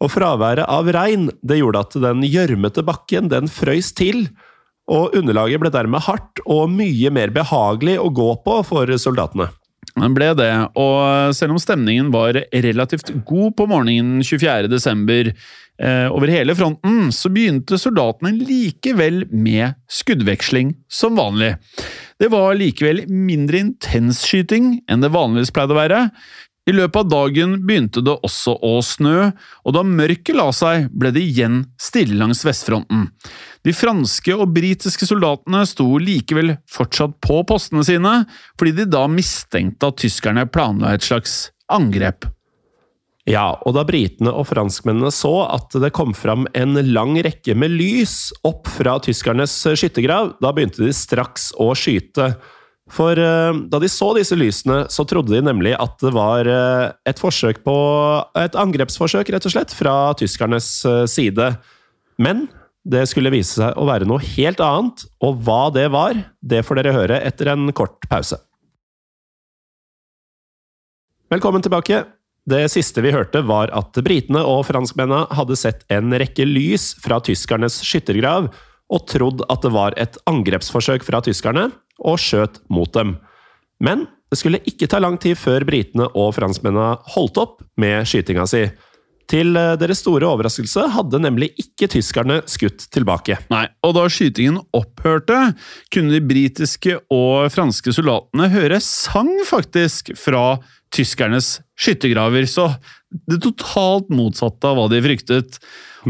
Og 0.00 0.14
fraværet 0.14 0.64
av 0.72 0.88
regn 0.96 1.28
det 1.44 1.60
gjorde 1.60 1.84
at 1.84 1.98
den 2.08 2.24
gjørmete 2.24 2.86
bakken 2.88 3.28
den 3.32 3.52
frøys 3.52 3.92
til, 3.98 4.30
og 4.88 5.12
underlaget 5.18 5.60
ble 5.60 5.70
dermed 5.74 6.08
hardt 6.08 6.40
og 6.48 6.70
mye 6.72 7.12
mer 7.12 7.30
behagelig 7.34 8.00
å 8.00 8.08
gå 8.10 8.32
på 8.46 8.62
for 8.66 8.96
soldatene. 8.96 9.52
Den 9.98 10.14
ble 10.16 10.30
det, 10.38 10.52
og 10.80 11.34
selv 11.36 11.54
om 11.54 11.60
stemningen 11.60 12.12
var 12.14 12.38
relativt 12.64 13.12
god 13.28 13.56
på 13.58 13.66
morgenen 13.68 14.22
24. 14.24 14.70
desember 14.72 15.28
eh, 15.28 16.06
over 16.08 16.32
hele 16.32 16.56
fronten, 16.56 17.10
så 17.12 17.28
begynte 17.32 17.80
soldatene 17.80 18.32
likevel 18.38 19.26
med 19.28 19.76
skuddveksling 19.92 20.72
som 20.88 21.18
vanlig. 21.20 21.54
Det 22.22 22.30
var 22.32 22.56
likevel 22.56 23.04
mindre 23.10 23.60
intens 23.66 24.22
skyting 24.28 24.78
enn 24.88 25.04
det 25.04 25.12
vanligvis 25.12 25.52
pleide 25.52 25.76
å 25.76 25.80
være. 25.82 26.06
I 26.62 26.72
løpet 26.76 27.00
av 27.00 27.08
dagen 27.10 27.56
begynte 27.66 28.04
det 28.06 28.12
også 28.22 28.54
å 28.62 28.76
snø, 28.86 29.32
og 29.66 29.74
da 29.74 29.82
mørket 29.82 30.36
la 30.38 30.46
seg, 30.54 30.86
ble 30.94 31.10
det 31.14 31.24
igjen 31.26 31.64
stille 31.80 32.14
langs 32.20 32.44
vestfronten. 32.46 33.08
De 33.66 33.74
franske 33.74 34.36
og 34.36 34.52
britiske 34.54 35.08
soldatene 35.08 35.64
sto 35.66 35.88
likevel 35.98 36.54
fortsatt 36.70 37.18
på 37.24 37.40
postene 37.48 37.82
sine, 37.86 38.14
fordi 38.54 38.76
de 38.78 38.86
da 38.94 39.08
mistenkte 39.10 39.90
at 39.90 39.98
tyskerne 40.04 40.46
planla 40.54 40.94
et 40.94 41.06
slags 41.06 41.50
angrep. 41.72 42.28
Ja, 43.26 43.52
og 43.62 43.76
da 43.76 43.84
britene 43.86 44.30
og 44.34 44.48
franskmennene 44.50 45.12
så 45.14 45.44
at 45.44 45.74
det 45.82 45.92
kom 45.94 46.10
fram 46.14 46.48
en 46.58 46.78
lang 46.90 47.14
rekke 47.22 47.54
med 47.58 47.74
lys 47.74 48.32
opp 48.46 48.70
fra 48.70 48.96
tyskernes 49.02 49.54
skyttergrav, 49.78 50.36
da 50.42 50.50
begynte 50.54 50.82
de 50.82 50.94
straks 50.94 51.52
å 51.58 51.70
skyte. 51.78 52.32
For 52.92 53.16
uh, 53.16 53.56
da 53.72 53.80
de 53.80 53.88
så 53.88 54.10
disse 54.18 54.36
lysene, 54.36 54.82
så 54.92 55.06
trodde 55.08 55.32
de 55.32 55.40
nemlig 55.44 55.72
at 55.80 55.96
det 56.02 56.12
var 56.12 56.48
uh, 56.48 56.92
et 57.08 57.20
forsøk 57.20 57.62
på 57.64 57.76
Et 58.38 58.58
angrepsforsøk, 58.58 59.32
rett 59.32 59.48
og 59.48 59.54
slett, 59.54 59.72
fra 59.76 59.94
tyskernes 60.20 60.68
uh, 60.84 61.04
side. 61.08 61.54
Men 62.20 62.46
det 62.84 63.06
skulle 63.08 63.32
vise 63.32 63.60
seg 63.60 63.78
å 63.78 63.86
være 63.88 64.08
noe 64.08 64.20
helt 64.34 64.60
annet, 64.60 65.06
og 65.24 65.40
hva 65.46 65.70
det 65.72 65.86
var, 65.94 66.18
det 66.42 66.64
får 66.66 66.80
dere 66.80 66.96
høre 66.96 67.20
etter 67.24 67.52
en 67.54 67.70
kort 67.76 68.02
pause. 68.10 68.36
Velkommen 71.32 71.64
tilbake. 71.64 72.02
Det 72.44 72.66
siste 72.68 73.00
vi 73.04 73.14
hørte, 73.14 73.40
var 73.46 73.70
at 73.72 73.96
britene 74.04 74.42
og 74.44 74.66
franskmennene 74.68 75.30
hadde 75.32 75.56
sett 75.56 75.86
en 75.94 76.12
rekke 76.18 76.44
lys 76.44 76.90
fra 77.00 77.22
tyskernes 77.24 77.78
skyttergrav 77.86 78.50
og 78.92 79.06
trodd 79.08 79.44
at 79.48 79.62
det 79.64 79.70
var 79.72 79.96
et 80.00 80.18
angrepsforsøk 80.28 81.06
fra 81.06 81.22
tyskerne, 81.24 81.70
og 82.04 82.20
skjøt 82.20 82.60
mot 82.72 82.90
dem. 82.94 83.16
Men 83.82 84.06
det 84.32 84.38
skulle 84.40 84.62
ikke 84.68 84.88
ta 84.88 85.00
lang 85.02 85.18
tid 85.20 85.36
før 85.36 85.66
britene 85.68 86.06
og 86.16 86.32
franskmennene 86.36 86.96
holdt 87.14 87.40
opp 87.42 87.60
med 87.80 88.06
skytinga 88.08 88.46
si. 88.48 88.64
Til 89.32 89.56
eh, 89.56 89.74
deres 89.80 90.02
store 90.02 90.28
overraskelse 90.28 90.86
hadde 90.94 91.20
nemlig 91.22 91.52
ikke 91.60 91.88
tyskerne 91.92 92.40
skutt 92.50 92.86
tilbake. 92.92 93.38
Nei, 93.52 93.66
og 93.84 93.94
da 93.96 94.06
skytingen 94.10 94.58
opphørte, 94.76 95.38
kunne 95.92 96.16
de 96.16 96.22
britiske 96.24 96.98
og 97.12 97.52
franske 97.54 97.94
soldatene 97.94 98.50
høre 98.52 98.80
sang, 98.84 99.30
faktisk, 99.48 100.12
fra 100.18 100.58
tyskernes 100.92 101.58
skyttergraver. 101.78 102.48
Så 102.50 102.68
det 103.28 103.40
totalt 103.44 104.12
motsatte 104.12 104.68
av 104.68 104.80
hva 104.80 104.88
de 104.92 105.00
fryktet. 105.04 105.60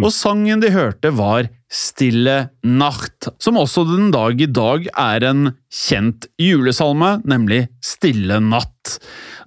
Og 0.00 0.08
sangen 0.14 0.62
de 0.62 0.70
hørte, 0.72 1.10
var 1.12 1.50
Stille 1.72 2.50
nacht, 2.68 3.30
som 3.40 3.56
også 3.56 3.84
den 3.88 4.10
dag 4.12 4.40
i 4.40 4.48
dag 4.48 4.86
er 4.92 5.24
en 5.24 5.52
kjent 5.72 6.26
julesalme, 6.40 7.14
nemlig 7.28 7.66
Stille 7.84 8.38
natt. 8.44 8.98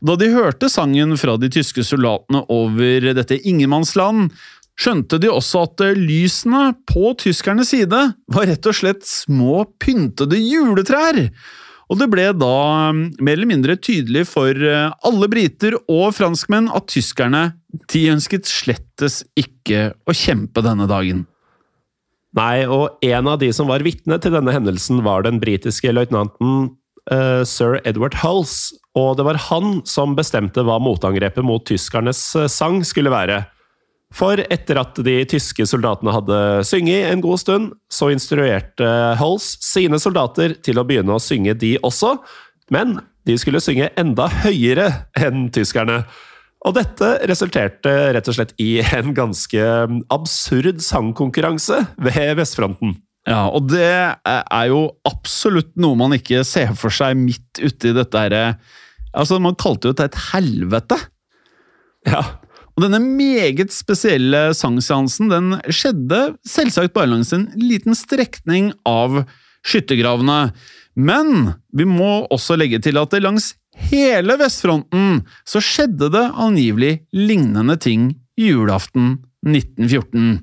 Da 0.06 0.16
de 0.18 0.32
hørte 0.34 0.70
sangen 0.74 1.14
fra 1.22 1.38
de 1.42 1.52
tyske 1.54 1.86
soldatene 1.86 2.44
over 2.54 3.12
dette 3.18 3.38
ingenmannsland, 3.42 4.32
skjønte 4.76 5.20
de 5.22 5.30
også 5.32 5.66
at 5.66 5.86
lysene 5.98 6.74
på 6.90 7.14
tyskernes 7.22 7.72
side 7.74 8.02
var 8.34 8.50
rett 8.50 8.66
og 8.70 8.78
slett 8.78 9.06
små 9.08 9.64
pyntede 9.82 10.42
juletrær. 10.42 11.28
Og 11.92 12.00
det 12.00 12.08
ble 12.10 12.30
da 12.34 12.56
um, 12.90 13.06
mer 13.22 13.38
eller 13.38 13.50
mindre 13.50 13.76
tydelig 13.78 14.26
for 14.32 14.58
uh, 14.58 14.96
alle 15.06 15.30
briter 15.30 15.78
og 15.86 16.16
franskmenn 16.18 16.72
at 16.74 16.88
tyskerne 16.90 17.48
de 17.92 18.08
ønsket 18.14 18.50
slettes 18.50 19.22
ikke 19.38 19.92
å 20.08 20.16
kjempe 20.16 20.64
denne 20.66 20.88
dagen. 20.90 21.26
Nei, 22.36 22.66
og 22.68 22.98
en 23.06 23.30
av 23.32 23.40
de 23.40 23.52
som 23.56 23.70
var 23.70 23.86
vitne 23.86 24.18
til 24.20 24.34
denne 24.36 24.52
hendelsen, 24.52 25.04
var 25.06 25.24
den 25.24 25.38
britiske 25.40 25.94
løytnanten 25.94 26.74
uh, 27.12 27.44
sir 27.48 27.80
Edward 27.86 28.18
Hulls, 28.24 28.74
og 28.98 29.16
det 29.20 29.28
var 29.28 29.40
han 29.48 29.80
som 29.88 30.18
bestemte 30.18 30.66
hva 30.66 30.80
motangrepet 30.82 31.46
mot 31.46 31.64
tyskernes 31.68 32.28
uh, 32.36 32.50
sang 32.52 32.82
skulle 32.88 33.14
være. 33.14 33.44
For 34.16 34.40
etter 34.40 34.80
at 34.80 35.00
de 35.04 35.18
tyske 35.28 35.66
soldatene 35.68 36.14
hadde 36.16 36.38
sunget 36.68 37.10
en 37.10 37.24
god 37.24 37.42
stund, 37.42 37.74
så 37.92 38.14
instruerte 38.14 38.88
Hulls 39.20 39.56
sine 39.66 40.00
soldater 40.00 40.56
til 40.64 40.80
å 40.80 40.86
begynne 40.88 41.18
å 41.18 41.24
synge 41.24 41.58
de 41.60 41.74
også, 41.84 42.16
men 42.72 43.00
de 43.28 43.36
skulle 43.42 43.62
synge 43.64 43.90
enda 44.00 44.30
høyere 44.46 44.88
enn 45.20 45.50
tyskerne. 45.54 46.04
Og 46.66 46.78
dette 46.78 47.10
resulterte 47.30 47.92
rett 48.16 48.30
og 48.32 48.38
slett 48.38 48.56
i 48.62 48.80
en 48.82 49.12
ganske 49.18 49.66
absurd 50.14 50.80
sangkonkurranse 50.82 51.82
ved 52.08 52.40
vestfronten. 52.40 52.96
Ja, 53.26 53.48
og 53.50 53.68
det 53.72 53.86
er 54.22 54.66
jo 54.70 54.88
absolutt 55.10 55.74
noe 55.82 55.98
man 55.98 56.14
ikke 56.16 56.44
ser 56.46 56.72
for 56.78 56.94
seg 56.94 57.18
midt 57.18 57.62
uti 57.62 57.94
dette 57.96 58.22
herre 58.22 58.48
Altså, 59.16 59.38
man 59.40 59.56
kalte 59.56 59.88
jo 59.88 59.96
det 59.96 60.10
et 60.10 60.18
helvete. 60.34 60.98
Ja. 62.04 62.20
Og 62.76 62.84
denne 62.84 63.00
meget 63.00 63.72
spesielle 63.72 64.50
sangseansen 64.58 65.32
den 65.32 65.54
skjedde 65.72 66.22
selvsagt 66.48 66.96
bare 66.96 67.14
langs 67.14 67.32
en 67.36 67.48
liten 67.56 67.96
strekning 67.96 68.74
av 68.88 69.22
skyttergravene. 69.66 70.50
Men 70.96 71.54
vi 71.76 71.88
må 71.88 72.26
også 72.32 72.58
legge 72.60 72.82
til 72.84 73.00
at 73.00 73.16
det 73.16 73.24
langs 73.24 73.54
hele 73.90 74.36
vestfronten 74.40 75.24
så 75.48 75.64
skjedde 75.64 76.12
det 76.12 76.26
angivelig 76.32 76.98
lignende 77.16 77.80
ting 77.80 78.12
julaften 78.40 79.18
1914. 79.46 80.40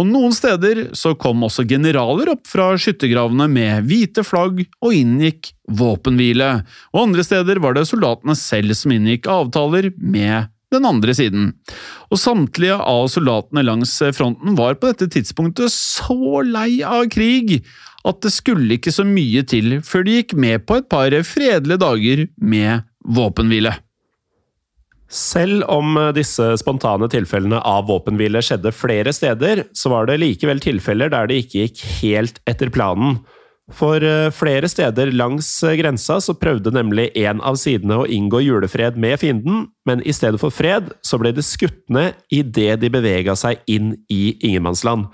Og 0.00 0.08
noen 0.08 0.34
steder 0.34 0.82
så 0.98 1.14
kom 1.20 1.44
også 1.46 1.64
generaler 1.68 2.32
opp 2.32 2.48
fra 2.50 2.72
skyttergravene 2.80 3.46
med 3.52 3.86
hvite 3.88 4.24
flagg 4.26 4.64
og 4.82 4.96
inngikk 4.96 5.52
våpenhvile, 5.70 6.50
og 6.92 7.04
andre 7.04 7.24
steder 7.24 7.60
var 7.62 7.76
det 7.76 7.86
soldatene 7.88 8.34
selv 8.38 8.74
som 8.76 8.96
inngikk 8.96 9.28
avtaler 9.30 9.92
med 9.96 10.50
den 10.74 10.86
andre 10.88 11.14
siden. 11.16 11.52
Og 12.10 12.20
samtlige 12.20 12.78
av 12.78 13.08
soldatene 13.12 13.64
langs 13.66 13.96
fronten 14.16 14.56
var 14.58 14.78
på 14.78 14.92
dette 14.92 15.10
tidspunktet 15.12 15.72
så 15.74 16.44
lei 16.46 16.80
av 16.86 17.08
krig 17.12 17.60
at 18.06 18.22
det 18.24 18.32
skulle 18.32 18.78
ikke 18.78 18.94
så 18.94 19.04
mye 19.04 19.44
til 19.48 19.78
før 19.84 20.06
de 20.06 20.20
gikk 20.20 20.34
med 20.40 20.64
på 20.68 20.80
et 20.80 20.88
par 20.92 21.14
fredelige 21.26 21.80
dager 21.82 22.26
med 22.40 22.86
våpenhvile. 23.04 23.74
Selv 25.10 25.64
om 25.66 25.96
disse 26.14 26.52
spontane 26.60 27.08
tilfellene 27.10 27.58
av 27.66 27.88
våpenhvile 27.88 28.42
skjedde 28.46 28.70
flere 28.70 29.10
steder, 29.14 29.64
så 29.74 29.90
var 29.90 30.06
det 30.06 30.20
likevel 30.22 30.62
tilfeller 30.62 31.10
der 31.10 31.26
det 31.26 31.40
ikke 31.42 31.64
gikk 31.64 31.82
helt 31.98 32.38
etter 32.50 32.70
planen. 32.70 33.18
For 33.76 34.02
eh, 34.02 34.30
flere 34.34 34.68
steder 34.70 35.12
langs 35.14 35.48
eh, 35.62 35.76
grensa 35.78 36.18
så 36.22 36.34
prøvde 36.38 36.72
nemlig 36.74 37.10
en 37.22 37.42
av 37.46 37.58
sidene 37.60 38.00
å 38.02 38.06
inngå 38.08 38.42
julefred 38.42 38.98
med 39.00 39.20
fienden, 39.22 39.68
men 39.86 40.02
i 40.02 40.14
stedet 40.16 40.40
for 40.42 40.54
fred 40.54 40.90
så 41.06 41.20
ble 41.20 41.32
det 41.36 41.46
skutt 41.46 41.82
ned 41.92 42.18
idet 42.34 42.80
de 42.82 42.90
bevega 42.92 43.36
seg 43.38 43.62
inn 43.70 43.94
i 44.10 44.34
ingenmannsland. 44.40 45.10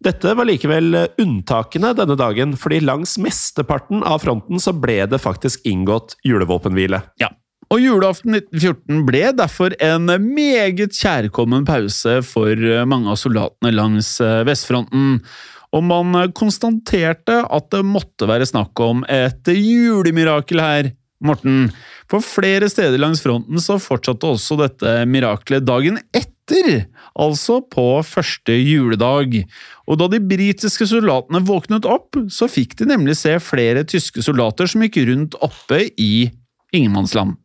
Dette 0.00 0.32
var 0.32 0.48
likevel 0.48 0.96
eh, 0.96 1.10
unntakene 1.20 1.92
denne 1.98 2.16
dagen, 2.16 2.56
fordi 2.56 2.80
langs 2.84 3.18
mesteparten 3.20 4.04
av 4.06 4.24
fronten 4.24 4.62
så 4.62 4.72
ble 4.72 5.02
det 5.10 5.20
faktisk 5.20 5.68
inngått 5.68 6.16
julevåpenhvile. 6.24 7.02
Ja, 7.20 7.34
og 7.70 7.84
julaften 7.84 8.34
1914 8.34 9.04
ble 9.06 9.26
derfor 9.36 9.76
en 9.84 10.08
meget 10.24 10.96
kjærkommen 10.96 11.68
pause 11.68 12.16
for 12.26 12.64
mange 12.90 13.12
av 13.12 13.20
soldatene 13.20 13.70
langs 13.76 14.16
vestfronten 14.48 15.20
og 15.70 15.84
man 15.86 16.32
konstaterte 16.36 17.42
at 17.46 17.68
det 17.72 17.84
måtte 17.86 18.28
være 18.30 18.48
snakk 18.48 18.80
om 18.82 19.04
et 19.08 19.50
julemirakel 19.54 20.62
her, 20.62 20.90
Morten. 21.20 21.68
For 22.10 22.24
flere 22.24 22.70
steder 22.72 22.98
langs 22.98 23.20
fronten 23.22 23.60
så 23.60 23.76
fortsatte 23.82 24.26
også 24.26 24.56
dette 24.62 24.94
miraklet 25.10 25.66
dagen 25.68 26.00
etter, 26.16 26.86
altså 27.12 27.60
på 27.62 27.84
første 28.06 28.56
juledag. 28.56 29.42
Og 29.86 30.00
da 30.00 30.08
de 30.10 30.22
britiske 30.24 30.88
soldatene 30.90 31.44
våknet 31.46 31.86
opp, 31.86 32.18
så 32.32 32.48
fikk 32.50 32.78
de 32.80 32.88
nemlig 32.90 33.18
se 33.20 33.36
flere 33.44 33.84
tyske 33.86 34.24
soldater 34.24 34.70
som 34.70 34.82
gikk 34.86 35.02
rundt 35.10 35.36
oppe 35.44 35.84
i 36.00 36.30
ingenmannsland. 36.72 37.36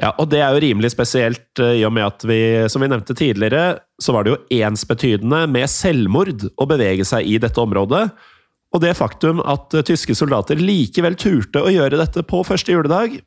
Ja, 0.00 0.14
og 0.16 0.30
det 0.32 0.40
er 0.40 0.54
jo 0.54 0.62
rimelig 0.64 0.94
spesielt 0.94 1.60
eh, 1.60 1.78
i 1.82 1.84
og 1.84 1.92
med 1.92 2.06
at 2.06 2.24
vi, 2.24 2.40
som 2.72 2.80
vi 2.80 2.88
nevnte 2.88 3.16
tidligere, 3.16 3.82
så 4.00 4.14
var 4.16 4.24
det 4.24 4.32
jo 4.32 4.62
ensbetydende 4.64 5.44
med 5.52 5.68
selvmord 5.68 6.46
å 6.56 6.68
bevege 6.68 7.04
seg 7.06 7.28
i 7.28 7.36
dette 7.42 7.60
området. 7.60 8.06
Og 8.72 8.80
det 8.80 8.94
faktum 8.96 9.42
at 9.44 9.76
eh, 9.76 9.84
tyske 9.84 10.16
soldater 10.16 10.60
likevel 10.60 11.18
turte 11.20 11.60
å 11.60 11.72
gjøre 11.72 12.00
dette 12.00 12.24
på 12.24 12.40
første 12.48 12.72
juledag, 12.72 13.20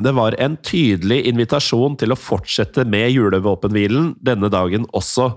det 0.00 0.14
var 0.16 0.32
en 0.40 0.54
tydelig 0.64 1.26
invitasjon 1.28 1.98
til 2.00 2.14
å 2.14 2.16
fortsette 2.16 2.86
med 2.88 3.10
julevåpenhvilen 3.12 4.14
denne 4.24 4.48
dagen 4.48 4.88
også. 4.96 5.34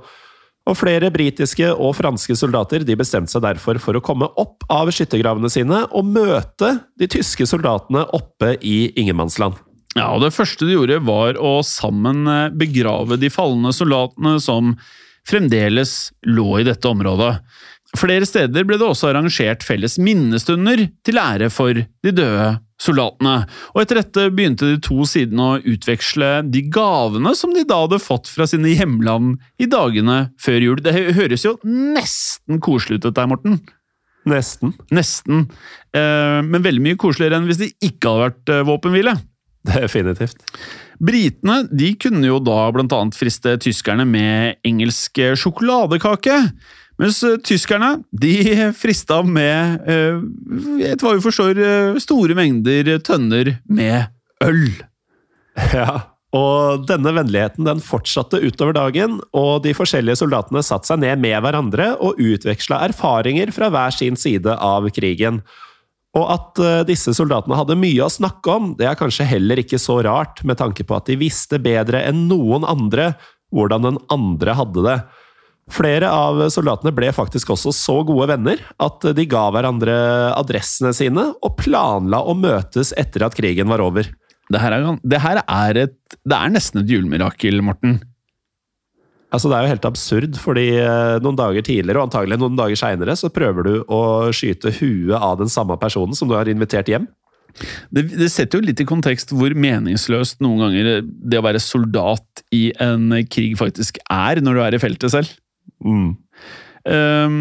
Og 0.65 0.77
flere 0.79 1.11
britiske 1.13 1.67
og 1.75 1.97
franske 1.99 2.37
soldater 2.39 2.87
de 2.87 2.95
bestemte 2.97 3.35
seg 3.35 3.43
derfor 3.43 3.77
for 3.83 3.99
å 3.99 4.03
komme 4.05 4.31
opp 4.39 4.63
av 4.71 4.89
skyttergravene 4.95 5.51
sine 5.51 5.83
og 5.91 6.07
møte 6.07 6.77
de 6.95 7.11
tyske 7.11 7.45
soldatene 7.51 8.07
oppe 8.15 8.55
i 8.63 8.93
ingenmannsland. 8.95 9.59
Ja, 9.95 10.09
og 10.11 10.25
Det 10.25 10.33
første 10.35 10.67
de 10.67 10.75
gjorde, 10.75 10.99
var 11.07 11.39
å 11.39 11.61
sammen 11.63 12.25
eh, 12.27 12.51
begrave 12.51 13.19
de 13.19 13.31
falne 13.31 13.71
soldatene 13.75 14.37
som 14.43 14.75
fremdeles 15.25 16.11
lå 16.27 16.59
i 16.59 16.67
dette 16.67 16.89
området. 16.89 17.37
Flere 17.95 18.27
steder 18.27 18.65
ble 18.67 18.77
det 18.79 18.85
også 18.85 19.09
arrangert 19.09 19.63
felles 19.63 19.95
minnestunder 20.01 20.87
til 21.05 21.19
ære 21.21 21.47
for 21.53 21.77
de 21.79 22.11
døde 22.11 22.49
soldatene, 22.81 23.45
og 23.71 23.79
etter 23.79 24.01
dette 24.01 24.25
begynte 24.35 24.67
de 24.67 24.81
to 24.83 25.05
sidene 25.07 25.45
å 25.47 25.59
utveksle 25.63 26.31
de 26.51 26.65
gavene 26.75 27.31
som 27.39 27.53
de 27.55 27.63
da 27.67 27.77
hadde 27.85 28.01
fått 28.03 28.27
fra 28.27 28.47
sine 28.51 28.73
hjemland 28.73 29.37
i 29.63 29.69
dagene 29.71 30.25
før 30.43 30.59
jul. 30.65 30.81
Det 30.83 30.91
høres 31.15 31.47
jo 31.47 31.55
nesten 31.63 32.59
koselig 32.59 32.99
ut 32.99 33.07
dette 33.07 33.27
Morten. 33.31 33.61
Nesten. 34.27 34.73
Nesten. 34.91 35.45
Eh, 35.95 36.41
men 36.43 36.65
veldig 36.65 36.83
mye 36.83 36.99
koseligere 36.99 37.39
enn 37.39 37.47
hvis 37.47 37.61
det 37.61 37.71
ikke 37.85 38.11
hadde 38.11 38.25
vært 38.25 38.51
eh, 38.51 38.65
våpenhvile. 38.67 39.15
Definitivt. 39.73 40.39
Britene 41.01 41.63
de 41.71 41.91
kunne 41.99 42.29
jo 42.29 42.39
da 42.43 42.69
annet 42.69 43.17
friste 43.17 43.57
tyskerne 43.65 44.05
med 44.07 44.61
engelsk 44.67 45.19
sjokoladekake. 45.41 46.39
Mens 47.01 47.21
eh, 47.27 47.37
tyskerne 47.43 47.99
de 48.15 48.33
frista 48.81 49.21
med, 49.23 49.85
eh, 49.89 50.19
etter 50.87 51.05
hva 51.05 51.15
vi 51.17 51.23
forstår, 51.23 51.59
eh, 51.59 52.01
store 52.03 52.37
mengder 52.37 52.97
tønner 53.05 53.57
med 53.67 54.11
øl. 54.43 54.67
Ja, 55.55 56.11
og 56.35 56.81
denne 56.89 57.13
vennligheten 57.15 57.63
den 57.63 57.79
fortsatte 57.79 58.41
utover 58.43 58.75
dagen, 58.75 59.21
og 59.31 59.61
de 59.63 59.71
forskjellige 59.71 60.19
soldatene 60.19 60.59
satte 60.67 60.89
seg 60.89 60.99
ned 60.99 61.21
med 61.23 61.37
hverandre 61.45 61.93
og 62.03 62.19
utveksla 62.19 62.81
erfaringer 62.89 63.53
fra 63.55 63.69
hver 63.71 63.95
sin 63.95 64.19
side 64.19 64.51
av 64.51 64.89
krigen. 64.91 65.39
Og 66.15 66.25
at 66.31 66.61
eh, 66.63 66.81
disse 66.87 67.11
soldatene 67.15 67.57
hadde 67.59 67.77
mye 67.79 68.05
å 68.05 68.11
snakke 68.11 68.53
om, 68.53 68.71
det 68.79 68.87
er 68.87 68.99
kanskje 68.99 69.27
heller 69.27 69.59
ikke 69.61 69.79
så 69.81 69.99
rart, 70.05 70.41
med 70.47 70.59
tanke 70.61 70.85
på 70.87 70.95
at 70.97 71.09
de 71.11 71.19
visste 71.19 71.59
bedre 71.61 72.05
enn 72.07 72.25
noen 72.29 72.67
andre 72.67 73.13
hvordan 73.55 73.87
den 73.87 74.01
andre 74.11 74.55
hadde 74.57 74.83
det. 74.85 74.97
Flere 75.75 76.11
av 76.13 76.43
soldatene 76.53 76.93
ble 76.93 77.09
faktisk 77.15 77.49
også 77.55 77.71
så 77.73 77.95
gode 78.05 78.27
venner 78.29 78.59
at 78.85 79.07
de 79.17 79.25
ga 79.29 79.47
hverandre 79.53 79.95
adressene 80.37 80.91
sine 80.93 81.31
og 81.33 81.55
planla 81.57 82.21
å 82.21 82.35
møtes 82.37 82.93
etter 82.99 83.25
at 83.25 83.37
krigen 83.37 83.71
var 83.71 83.81
over. 83.81 84.11
Det 84.53 84.61
her 84.61 84.75
er, 84.77 84.85
det 85.01 85.21
her 85.23 85.41
er, 85.41 85.79
et, 85.87 85.97
det 86.21 86.37
er 86.37 86.53
nesten 86.53 86.83
et 86.83 86.91
julemirakel, 86.93 87.63
Morten. 87.65 87.97
Altså, 89.35 89.51
det 89.51 89.57
er 89.57 89.65
jo 89.65 89.73
helt 89.73 89.87
absurd, 89.89 90.39
fordi 90.39 90.65
eh, 90.79 91.17
noen 91.23 91.35
dager 91.35 91.65
tidligere, 91.65 91.99
og 91.99 92.07
antagelig 92.07 92.39
noen 92.39 92.55
dager 92.55 92.79
seinere, 92.79 93.17
så 93.19 93.31
prøver 93.33 93.67
du 93.67 93.73
å 93.91 94.01
skyte 94.35 94.71
huet 94.79 95.17
av 95.19 95.41
den 95.41 95.51
samme 95.51 95.75
personen 95.81 96.15
som 96.15 96.31
du 96.31 96.37
har 96.37 96.47
invitert 96.51 96.91
hjem. 96.91 97.09
Det, 97.93 98.03
det, 98.15 98.29
setter 98.31 98.59
jo 98.59 98.67
litt 98.67 98.81
i 98.83 98.87
kontekst 98.87 99.31
hvor 99.35 99.53
meningsløst 99.55 100.41
noen 100.43 100.65
ganger 100.65 100.89
det 101.05 101.39
å 101.39 101.45
være 101.45 101.61
soldat 101.63 102.43
i 102.55 102.67
en 102.83 103.11
krig 103.31 103.55
faktisk 103.59 104.01
er, 104.11 104.41
når 104.43 104.57
du 104.57 104.63
er 104.65 104.75
i 104.75 104.81
feltet 104.83 105.13
selv. 105.13 105.31
Mm. 105.83 106.09
Um, 106.85 107.37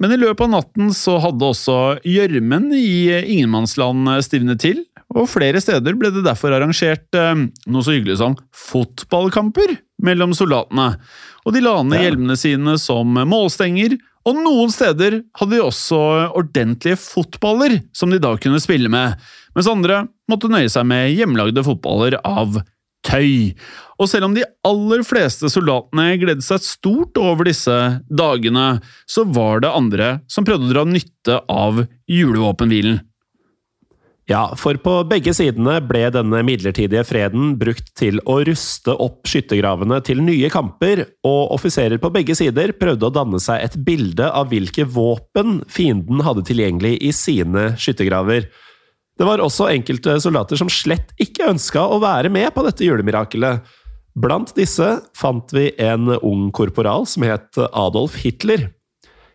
men 0.00 0.14
i 0.14 0.20
løpet 0.20 0.46
av 0.46 0.54
natten 0.54 0.94
så 0.96 1.18
hadde 1.20 1.44
også 1.44 1.76
gjørmen 2.08 2.70
i 2.76 3.10
ingenmannsland 3.18 4.08
stivnet 4.24 4.62
til, 4.64 4.80
og 5.12 5.28
flere 5.28 5.60
steder 5.60 5.96
ble 5.98 6.12
det 6.14 6.24
derfor 6.24 6.54
arrangert 6.54 7.18
um, 7.18 7.48
noe 7.68 7.84
så 7.84 7.96
hyggelig 7.96 8.20
som 8.22 8.36
fotballkamper 8.56 9.74
mellom 10.04 10.34
soldatene 10.36 10.94
og 11.46 11.54
de 11.54 11.62
la 11.64 11.78
ned 11.86 12.04
hjelmene 12.04 12.36
sine 12.38 12.76
som 12.80 13.16
målstenger, 13.28 13.96
og 14.28 14.36
noen 14.36 14.72
steder 14.72 15.22
hadde 15.40 15.54
de 15.56 15.62
også 15.64 16.00
ordentlige 16.36 16.98
fotballer 17.00 17.78
som 17.96 18.12
de 18.12 18.20
da 18.20 18.34
kunne 18.40 18.60
spille 18.60 18.90
med, 18.92 19.16
mens 19.56 19.70
andre 19.70 20.04
måtte 20.30 20.50
nøye 20.52 20.68
seg 20.72 20.84
med 20.88 21.14
hjemmelagde 21.14 21.64
fotballer 21.64 22.18
av 22.20 22.60
tøy. 23.06 23.56
Og 24.00 24.08
selv 24.08 24.28
om 24.28 24.36
de 24.36 24.44
aller 24.68 25.02
fleste 25.08 25.48
soldatene 25.52 26.18
gledet 26.20 26.44
seg 26.44 26.60
stort 26.64 27.16
over 27.20 27.48
disse 27.48 27.76
dagene, 28.12 28.82
så 29.08 29.24
var 29.24 29.64
det 29.64 29.72
andre 29.72 30.10
som 30.28 30.44
prøvde 30.44 30.68
å 30.68 30.74
dra 30.74 30.84
nytte 30.88 31.40
av 31.48 31.84
julevåpenhvilen. 32.10 33.00
Ja, 34.30 34.44
for 34.54 34.78
på 34.78 34.92
begge 35.10 35.32
sidene 35.34 35.80
ble 35.82 36.04
denne 36.14 36.44
midlertidige 36.46 37.02
freden 37.02 37.56
brukt 37.58 37.88
til 37.98 38.20
å 38.30 38.36
ruste 38.46 38.94
opp 38.94 39.26
skyttergravene 39.26 39.98
til 40.06 40.20
nye 40.22 40.46
kamper, 40.52 41.02
og 41.26 41.56
offiserer 41.56 41.98
på 41.98 42.12
begge 42.14 42.36
sider 42.38 42.70
prøvde 42.78 43.08
å 43.08 43.14
danne 43.16 43.40
seg 43.42 43.64
et 43.64 43.74
bilde 43.82 44.28
av 44.30 44.52
hvilke 44.52 44.86
våpen 44.86 45.64
fienden 45.66 46.22
hadde 46.22 46.46
tilgjengelig 46.46 46.94
i 47.02 47.10
sine 47.16 47.72
skyttergraver. 47.74 48.46
Det 49.18 49.26
var 49.26 49.42
også 49.42 49.66
enkelte 49.72 50.14
soldater 50.22 50.62
som 50.62 50.70
slett 50.70 51.10
ikke 51.18 51.50
ønska 51.50 51.82
å 51.90 51.98
være 52.00 52.30
med 52.30 52.54
på 52.54 52.62
dette 52.68 52.86
julemirakelet. 52.86 53.66
Blant 54.14 54.54
disse 54.54 54.92
fant 55.18 55.50
vi 55.56 55.72
en 55.82 56.06
ung 56.20 56.52
korporal 56.54 57.02
som 57.10 57.26
het 57.26 57.58
Adolf 57.74 58.20
Hitler. 58.22 58.68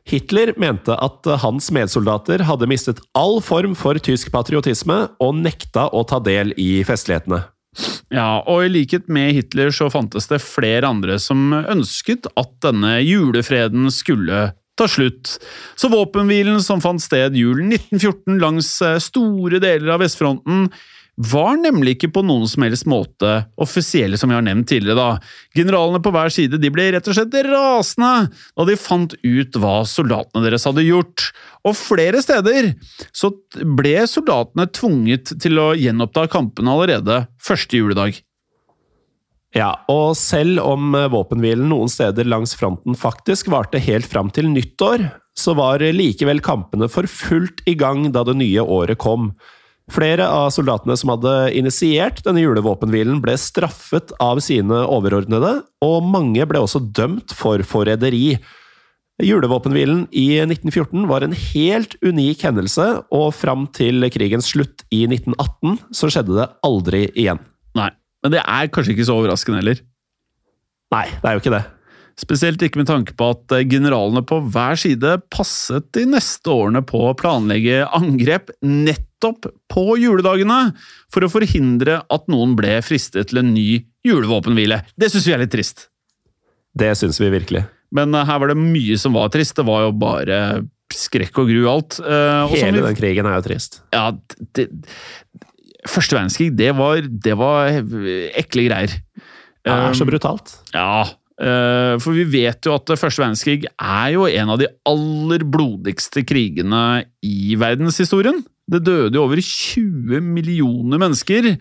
Hitler 0.05 0.53
mente 0.61 0.93
at 0.93 1.25
hans 1.41 1.71
medsoldater 1.73 2.43
hadde 2.45 2.69
mistet 2.69 3.01
all 3.17 3.39
form 3.41 3.73
for 3.77 3.97
tysk 3.97 4.29
patriotisme 4.33 4.99
og 5.17 5.39
nekta 5.39 5.87
å 5.89 6.03
ta 6.05 6.19
del 6.21 6.53
i 6.61 6.83
festlighetene. 6.85 7.41
Ja, 8.13 8.43
og 8.47 8.67
i 8.67 8.71
likhet 8.71 9.09
med 9.11 9.33
Hitler 9.35 9.73
så 9.75 9.89
fantes 9.91 10.29
det 10.29 10.43
flere 10.43 10.87
andre 10.87 11.17
som 11.19 11.49
ønsket 11.57 12.29
at 12.37 12.53
denne 12.63 12.99
julefreden 13.01 13.89
skulle 13.91 14.51
ta 14.77 14.87
slutt. 14.91 15.37
Så 15.75 15.89
våpenhvilen 15.91 16.61
som 16.63 16.83
fant 16.83 17.01
sted 17.03 17.35
julen 17.39 17.73
1914 17.73 18.39
langs 18.41 18.69
eh, 18.85 18.99
store 19.03 19.61
deler 19.63 19.95
av 19.95 20.03
vestfronten, 20.03 20.67
var 21.15 21.55
nemlig 21.61 21.95
ikke 21.95 22.11
på 22.17 22.23
noen 22.27 22.47
som 22.49 22.65
helst 22.65 22.87
måte 22.91 23.45
offisielle, 23.61 24.17
som 24.19 24.31
vi 24.31 24.35
har 24.35 24.43
nevnt 24.43 24.67
tidligere. 24.67 24.99
da. 24.99 25.19
Generalene 25.55 26.01
på 26.03 26.11
hver 26.11 26.33
side 26.33 26.59
de 26.59 26.71
ble 26.73 26.89
rett 26.91 27.07
og 27.07 27.15
slett 27.15 27.37
rasende 27.47 28.27
da 28.35 28.67
de 28.67 28.75
fant 28.79 29.15
ut 29.23 29.59
hva 29.61 29.77
soldatene 29.87 30.43
deres 30.43 30.67
hadde 30.67 30.83
gjort. 30.83 31.29
Og 31.63 31.77
flere 31.79 32.21
steder 32.23 32.73
så 33.15 33.31
ble 33.63 33.97
soldatene 34.11 34.67
tvunget 34.75 35.37
til 35.41 35.59
å 35.61 35.71
gjenoppta 35.79 36.27
kampene 36.31 36.75
allerede 36.75 37.23
første 37.43 37.79
juledag. 37.79 38.19
Ja, 39.55 39.71
og 39.87 40.17
selv 40.19 40.59
om 40.67 40.91
eh, 40.99 41.07
våpenhvilen 41.07 41.69
noen 41.71 41.87
steder 41.87 42.27
langs 42.27 42.57
fronten 42.59 42.97
faktisk 42.99 43.47
varte 43.53 43.79
helt 43.79 44.09
fram 44.11 44.27
til 44.35 44.49
nyttår, 44.51 45.07
så 45.35 45.55
var 45.55 45.79
likevel 45.95 46.41
kampene 46.43 46.89
for 46.91 47.07
fullt 47.07 47.63
i 47.67 47.75
gang 47.79 48.09
da 48.11 48.25
det 48.27 48.35
nye 48.39 48.63
året 48.63 48.99
kom. 48.99 49.31
Flere 49.93 50.25
av 50.33 50.49
soldatene 50.49 50.95
som 50.97 51.11
hadde 51.13 51.31
initiert 51.53 52.23
denne 52.25 52.41
julevåpenhvilen, 52.41 53.19
ble 53.21 53.35
straffet 53.37 54.15
av 54.23 54.41
sine 54.41 54.81
overordnede, 54.89 55.59
og 55.85 56.07
mange 56.09 56.47
ble 56.49 56.63
også 56.65 56.81
dømt 56.97 57.35
for 57.37 57.61
forræderi. 57.61 58.39
Julevåpenhvilen 59.21 60.07
i 60.09 60.41
1914 60.41 61.05
var 61.07 61.23
en 61.23 61.37
helt 61.37 61.93
unik 62.01 62.47
hendelse, 62.47 62.87
og 63.13 63.29
fram 63.37 63.69
til 63.77 64.09
krigens 64.11 64.49
slutt 64.55 64.87
i 64.89 65.05
1918 65.05 65.77
så 65.93 66.09
skjedde 66.09 66.39
det 66.41 66.49
aldri 66.65 67.05
igjen. 67.13 67.43
Nei, 67.77 67.91
men 68.25 68.33
det 68.33 68.41
er 68.41 68.73
kanskje 68.73 68.97
ikke 68.97 69.07
så 69.07 69.19
overraskende 69.21 69.61
heller. 69.61 69.85
Nei, 70.95 71.07
det 71.13 71.29
er 71.29 71.37
jo 71.37 71.45
ikke 71.45 71.57
det. 71.59 71.65
Spesielt 72.15 72.61
ikke 72.63 72.79
med 72.79 72.87
tanke 72.87 73.15
på 73.17 73.27
at 73.33 73.51
eh, 73.57 73.65
generalene 73.67 74.21
på 74.23 74.39
hver 74.53 74.79
side 74.79 75.17
passet 75.33 75.89
de 75.97 76.05
neste 76.07 76.51
årene 76.51 76.79
på 76.87 77.01
å 77.09 77.15
planlegge 77.19 77.83
angrep 77.97 78.53
nettopp 78.63 79.49
på 79.71 79.85
juledagene, 79.99 80.69
for 81.11 81.25
å 81.25 81.31
forhindre 81.31 81.99
at 82.07 82.31
noen 82.31 82.55
ble 82.55 82.77
fristet 82.85 83.31
til 83.31 83.41
en 83.41 83.51
ny 83.55 83.83
julevåpenhvile. 84.07 84.79
Det 84.95 85.11
syns 85.11 85.27
vi 85.27 85.35
er 85.35 85.43
litt 85.43 85.51
trist. 85.55 85.89
Det 86.75 86.93
syns 86.99 87.19
vi 87.19 87.33
virkelig. 87.33 87.65
Men 87.95 88.15
uh, 88.15 88.23
her 88.27 88.39
var 88.41 88.51
det 88.51 88.59
mye 88.59 88.97
som 88.99 89.15
var 89.15 89.31
trist. 89.33 89.55
Det 89.59 89.67
var 89.67 89.85
jo 89.85 89.91
bare 89.99 90.39
skrekk 90.95 91.43
og 91.43 91.51
gru 91.51 91.67
alt. 91.71 91.99
Uh, 91.99 92.47
og 92.47 92.55
Hele 92.55 92.79
vi, 92.79 92.85
den 92.87 92.97
krigen 92.99 93.27
er 93.27 93.39
jo 93.39 93.45
trist. 93.47 93.81
Ja, 93.95 94.09
det, 94.55 94.69
Første 95.85 96.15
verdenskrig, 96.17 96.49
det 96.57 96.71
var, 96.73 96.97
det 97.05 97.35
var 97.37 97.75
ekle 98.39 98.63
greier. 98.65 98.95
Det 99.65 99.73
er 99.73 99.93
så 99.97 100.05
Um, 100.05 100.09
brutalt. 100.09 100.55
Ja, 100.73 101.03
eh, 101.03 101.11
for 101.35 102.15
vi 102.15 102.23
vet 102.31 102.63
jo 102.63 102.77
at 102.77 102.93
første 102.95 103.19
verdenskrig 103.19 103.65
er 103.67 104.11
jo 104.13 104.23
en 104.23 104.51
av 104.53 104.59
de 104.61 104.69
aller 104.87 105.43
blodigste 105.43 106.23
krigene 106.23 107.03
i 107.27 107.57
verdenshistorien. 107.59 108.39
Det 108.71 108.81
døde 108.87 109.17
jo 109.17 109.25
over 109.27 109.41
20 109.43 110.23
millioner 110.23 111.01
mennesker. 111.01 111.51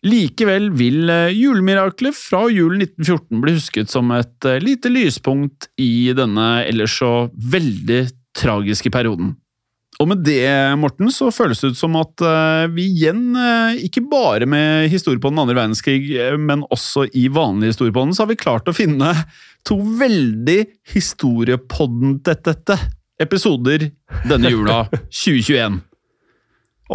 Likevel 0.00 0.70
vil 0.72 1.02
julemirakelet 1.04 1.36
julemiraklet 1.36 2.16
fra 2.16 2.46
julen 2.48 2.80
1914 2.86 3.42
bli 3.42 3.52
husket 3.58 3.92
som 3.92 4.08
et 4.16 4.48
eh, 4.48 4.60
lite 4.62 4.88
lyspunkt 4.88 5.68
i 5.80 6.08
denne 6.16 6.64
ellers 6.64 6.94
så 7.02 7.28
veldig 7.36 8.06
tragiske 8.36 8.92
perioden. 8.92 9.34
Og 10.00 10.08
med 10.08 10.22
det, 10.24 10.48
Morten, 10.80 11.10
så 11.12 11.28
føles 11.34 11.60
det 11.60 11.74
ut 11.74 11.78
som 11.78 11.96
at 12.00 12.22
eh, 12.24 12.70
vi 12.72 12.86
igjen, 12.88 13.34
eh, 13.36 13.82
ikke 13.84 14.00
bare 14.08 14.48
med 14.48 14.88
historie 14.88 15.20
på 15.20 15.28
den 15.28 15.42
andre 15.42 15.58
verdenskrig, 15.58 16.06
eh, 16.16 16.38
men 16.40 16.64
også 16.72 17.04
i 17.12 17.26
vanlig 17.28 17.74
historie 17.74 17.92
på 17.92 18.06
den, 18.06 18.14
så 18.16 18.24
har 18.24 18.30
vi 18.30 18.38
klart 18.40 18.70
å 18.70 18.76
finne 18.76 19.12
to 19.68 19.76
veldig 20.00 20.62
historiepodden-tette 20.94 22.78
episoder 23.20 23.90
denne 24.30 24.54
jula 24.54 24.86
2021. 25.20 25.82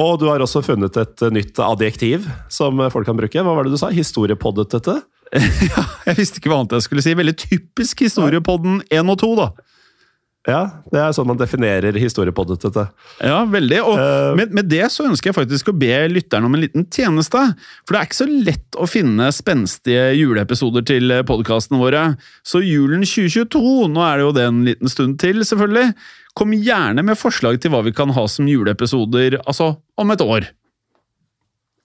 Og 0.02 0.18
du 0.20 0.26
har 0.28 0.42
også 0.44 0.64
funnet 0.66 0.98
et 1.00 1.28
nytt 1.32 1.62
adjektiv 1.62 2.26
som 2.52 2.82
folk 2.92 3.06
kan 3.08 3.16
bruke. 3.16 3.46
Hva 3.46 3.54
var 3.56 3.68
det 3.68 3.78
du 3.78 3.80
sa? 3.80 3.94
Historiepoddetete? 3.96 4.98
ja, 5.70 5.86
jeg 6.10 6.18
visste 6.18 6.42
ikke 6.42 6.52
hva 6.52 6.64
annet 6.64 6.76
jeg 6.80 6.88
skulle 6.90 7.06
si. 7.06 7.14
Veldig 7.16 7.38
typisk 7.38 8.04
historiepodden 8.04 8.82
1 8.90 9.14
og 9.14 9.22
2, 9.22 9.32
da. 9.40 9.48
Ja, 10.46 10.60
det 10.94 11.00
er 11.02 11.14
sånn 11.16 11.26
man 11.26 11.40
definerer 11.40 11.96
historiepoddet. 11.98 12.62
dette. 12.68 12.84
Ja, 13.26 13.40
veldig. 13.50 13.80
Og 13.82 13.96
uh, 13.98 14.34
med, 14.38 14.52
med 14.54 14.68
det 14.70 14.84
så 14.94 15.08
ønsker 15.08 15.32
jeg 15.32 15.38
faktisk 15.40 15.72
å 15.72 15.78
be 15.78 15.94
lytteren 16.12 16.46
om 16.46 16.54
en 16.54 16.62
liten 16.62 16.86
tjeneste. 16.86 17.42
For 17.82 17.96
det 17.96 18.02
er 18.02 18.10
ikke 18.10 18.20
så 18.20 18.28
lett 18.30 18.78
å 18.78 18.86
finne 18.90 19.32
spenstige 19.34 20.12
juleepisoder 20.20 20.86
til 20.86 21.16
podkastene 21.26 21.82
våre. 21.82 22.04
Så 22.46 22.62
julen 22.62 23.02
2022, 23.02 23.64
nå 23.90 24.06
er 24.06 24.22
det 24.22 24.28
jo 24.28 24.36
det 24.38 24.46
en 24.52 24.62
liten 24.68 24.94
stund 24.94 25.18
til, 25.24 25.42
selvfølgelig. 25.42 25.96
Kom 26.38 26.54
gjerne 26.54 27.06
med 27.08 27.18
forslag 27.18 27.58
til 27.64 27.74
hva 27.74 27.82
vi 27.86 27.96
kan 27.96 28.14
ha 28.14 28.28
som 28.30 28.46
juleepisoder, 28.50 29.40
altså 29.48 29.74
om 29.98 30.14
et 30.14 30.24
år. 30.26 30.52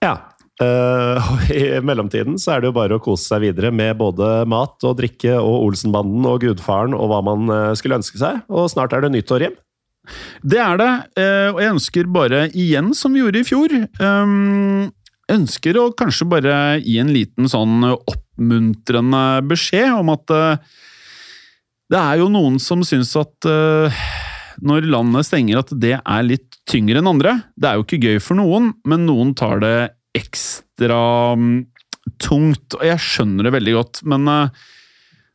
Ja. 0.05 0.15
og 1.31 1.51
I 1.55 1.81
mellomtiden 1.85 2.37
så 2.41 2.55
er 2.55 2.61
det 2.61 2.71
jo 2.71 2.77
bare 2.77 2.99
å 2.99 3.03
kose 3.03 3.31
seg 3.31 3.47
videre 3.47 3.71
med 3.73 3.97
både 4.01 4.45
mat 4.51 4.77
og 4.85 4.99
drikke 4.99 5.39
og 5.41 5.71
Olsenbanden 5.71 6.27
og 6.29 6.43
Gudfaren 6.45 6.97
og 6.97 7.09
hva 7.11 7.23
man 7.25 7.49
eh, 7.49 7.73
skulle 7.79 8.01
ønske 8.01 8.21
seg. 8.21 8.43
Og 8.53 8.69
snart 8.73 8.93
er 8.97 9.07
det 9.07 9.13
nyttår 9.15 9.47
hjem. 9.47 9.57
Det 10.43 10.59
er 10.59 10.79
det, 10.81 10.93
uh, 11.21 11.49
og 11.53 11.59
jeg 11.61 11.73
ønsker 11.75 12.07
bare 12.11 12.47
igjen, 12.57 12.89
som 12.97 13.13
vi 13.15 13.21
gjorde 13.21 13.43
i 13.43 13.47
fjor 13.47 13.75
um, 14.01 14.89
Ønsker 15.31 15.77
å 15.79 15.91
kanskje 15.95 16.27
bare 16.27 16.55
gi 16.81 16.97
en 16.99 17.13
liten 17.15 17.47
sånn 17.53 17.85
oppmuntrende 17.85 19.21
beskjed 19.47 19.93
om 20.01 20.11
at 20.17 20.33
uh, 20.35 20.81
det 21.93 22.01
er 22.01 22.23
jo 22.23 22.31
noen 22.33 22.57
som 22.63 22.83
syns 22.87 23.13
at 23.21 23.47
uh, 23.47 24.01
når 24.65 24.89
landet 24.91 25.29
stenger, 25.29 25.61
at 25.61 25.71
det 25.85 25.95
er 26.01 26.27
litt 26.27 26.59
tyngre 26.71 26.99
enn 27.01 27.13
andre. 27.13 27.37
Det 27.55 27.69
er 27.69 27.79
jo 27.79 27.87
ikke 27.87 28.03
gøy 28.03 28.19
for 28.25 28.41
noen, 28.41 28.73
men 28.89 29.07
noen 29.07 29.37
tar 29.39 29.63
det 29.63 29.77
ekstra 30.17 31.01
mm, 31.39 31.57
tungt, 32.23 32.77
og 32.79 32.85
jeg 32.87 33.03
skjønner 33.05 33.47
det 33.47 33.55
veldig 33.57 33.75
godt. 33.77 34.03
Men 34.11 34.29
eh, 34.31 34.63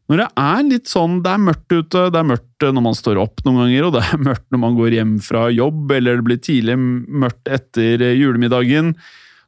når 0.05 0.21
det 0.21 0.27
er 0.37 0.65
litt 0.67 0.89
sånn 0.89 1.15
Det 1.25 1.31
er 1.33 1.41
mørkt 1.41 1.71
ute, 1.73 2.01
det 2.13 2.19
er 2.19 2.27
mørkt 2.29 2.65
når 2.65 2.83
man 2.85 2.97
står 2.97 3.19
opp 3.21 3.41
noen 3.45 3.63
ganger, 3.63 3.87
og 3.87 3.95
det 3.95 4.03
er 4.05 4.25
mørkt 4.29 4.47
når 4.53 4.61
man 4.61 4.77
går 4.77 4.97
hjem 4.99 5.15
fra 5.25 5.47
jobb, 5.53 5.95
eller 5.97 6.19
det 6.19 6.27
blir 6.27 6.41
tidlig 6.43 6.77
mørkt 6.79 7.49
etter 7.51 8.03
julemiddagen, 8.13 8.93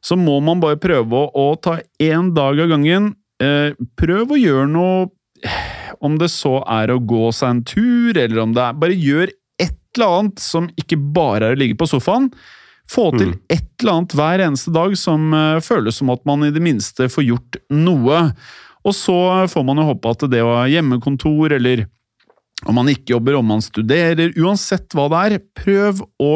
så 0.04 0.18
må 0.18 0.38
man 0.44 0.62
bare 0.62 0.78
prøve 0.80 1.14
å, 1.14 1.30
å 1.30 1.46
ta 1.62 1.78
én 2.02 2.32
dag 2.36 2.58
av 2.62 2.70
gangen. 2.74 3.12
Eh, 3.42 3.74
prøv 3.98 4.34
å 4.34 4.40
gjøre 4.40 4.66
noe 4.66 5.06
Om 6.02 6.16
det 6.18 6.26
så 6.34 6.56
er 6.66 6.90
å 6.90 6.98
gå 6.98 7.28
seg 7.34 7.52
en 7.52 7.60
tur, 7.66 8.16
eller 8.18 8.40
om 8.42 8.50
det 8.54 8.62
er 8.64 8.80
Bare 8.82 8.96
gjør 8.98 9.30
et 9.62 9.76
eller 9.94 10.14
annet 10.16 10.42
som 10.42 10.66
ikke 10.78 10.98
bare 10.98 11.46
er 11.46 11.54
å 11.54 11.58
ligge 11.58 11.78
på 11.78 11.86
sofaen. 11.90 12.26
Få 12.88 13.10
til 13.12 13.34
et 13.52 13.66
eller 13.82 13.98
annet 13.98 14.16
hver 14.16 14.42
eneste 14.46 14.72
dag 14.72 14.94
som 14.96 15.32
eh, 15.36 15.60
føles 15.64 16.00
som 16.00 16.12
at 16.14 16.24
man 16.28 16.46
i 16.46 16.52
det 16.54 16.62
minste 16.64 17.10
får 17.12 17.26
gjort 17.26 17.58
noe. 17.74 18.22
Og 18.86 18.94
så 18.96 19.18
får 19.50 19.66
man 19.68 19.80
jo 19.80 19.90
håpe 19.90 20.12
at 20.14 20.24
det 20.32 20.40
å 20.44 20.54
ha 20.62 20.68
hjemmekontor, 20.70 21.52
eller 21.58 21.84
om 22.66 22.78
man 22.78 22.88
ikke 22.90 23.12
jobber, 23.12 23.36
om 23.38 23.50
man 23.52 23.62
studerer, 23.62 24.32
uansett 24.40 24.96
hva 24.96 25.06
det 25.12 25.24
er, 25.26 25.42
prøv 25.60 26.00
å 26.22 26.32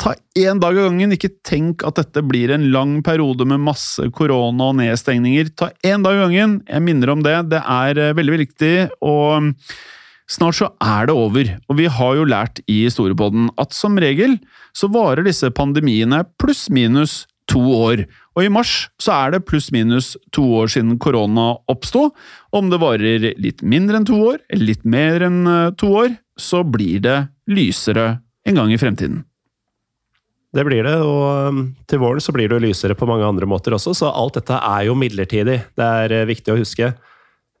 ta 0.00 0.12
én 0.36 0.60
dag 0.60 0.76
av 0.76 0.90
gangen. 0.90 1.14
Ikke 1.16 1.32
tenk 1.46 1.86
at 1.88 1.98
dette 2.02 2.22
blir 2.26 2.52
en 2.52 2.68
lang 2.74 2.98
periode 3.06 3.46
med 3.48 3.62
masse 3.64 4.04
korona 4.14 4.70
og 4.70 4.78
nedstengninger. 4.82 5.54
Ta 5.56 5.72
én 5.86 6.04
dag 6.04 6.18
av 6.18 6.28
gangen. 6.28 6.60
Jeg 6.68 6.84
minner 6.84 7.14
om 7.14 7.24
det. 7.24 7.38
Det 7.54 7.62
er 7.62 8.02
eh, 8.10 8.16
veldig 8.18 8.40
viktig. 8.44 8.76
og 9.06 9.54
Snart 10.30 10.56
så 10.56 10.70
er 10.80 11.08
det 11.08 11.14
over, 11.20 11.50
og 11.68 11.76
vi 11.76 11.86
har 11.90 12.14
jo 12.16 12.24
lært 12.24 12.62
i 12.64 12.84
historiepodden 12.86 13.50
at 13.60 13.76
som 13.76 13.98
regel 14.00 14.38
så 14.76 14.88
varer 14.92 15.26
disse 15.26 15.50
pandemiene 15.52 16.22
pluss-minus 16.40 17.24
to 17.50 17.60
år. 17.60 18.06
Og 18.32 18.46
i 18.46 18.52
mars 18.52 18.88
så 19.02 19.12
er 19.18 19.34
det 19.34 19.44
pluss-minus 19.50 20.14
to 20.32 20.46
år 20.62 20.72
siden 20.72 20.96
korona 21.02 21.52
oppsto. 21.70 22.08
Om 22.56 22.72
det 22.72 22.80
varer 22.80 23.28
litt 23.36 23.60
mindre 23.60 24.00
enn 24.00 24.08
to 24.08 24.16
år, 24.30 24.40
eller 24.48 24.70
litt 24.72 24.88
mer 24.88 25.26
enn 25.28 25.44
eh, 25.44 25.70
to 25.76 25.92
år, 25.92 26.16
så 26.40 26.64
blir 26.64 27.04
det 27.04 27.18
lysere 27.52 28.18
en 28.48 28.58
gang 28.58 28.72
i 28.72 28.80
fremtiden. 28.80 29.22
Det 30.54 30.62
blir 30.66 30.86
det, 30.86 30.94
og 31.02 31.50
um, 31.50 31.62
til 31.90 31.98
våren 31.98 32.22
så 32.22 32.32
blir 32.34 32.48
det 32.50 32.60
lysere 32.62 32.94
på 32.94 33.08
mange 33.10 33.26
andre 33.26 33.46
måter 33.50 33.74
også, 33.74 33.90
så 33.98 34.12
alt 34.14 34.36
dette 34.38 34.54
er 34.54 34.84
jo 34.86 34.94
midlertidig. 34.98 35.58
Det 35.74 35.88
er 36.04 36.14
eh, 36.14 36.28
viktig 36.30 36.54
å 36.54 36.60
huske. 36.60 36.92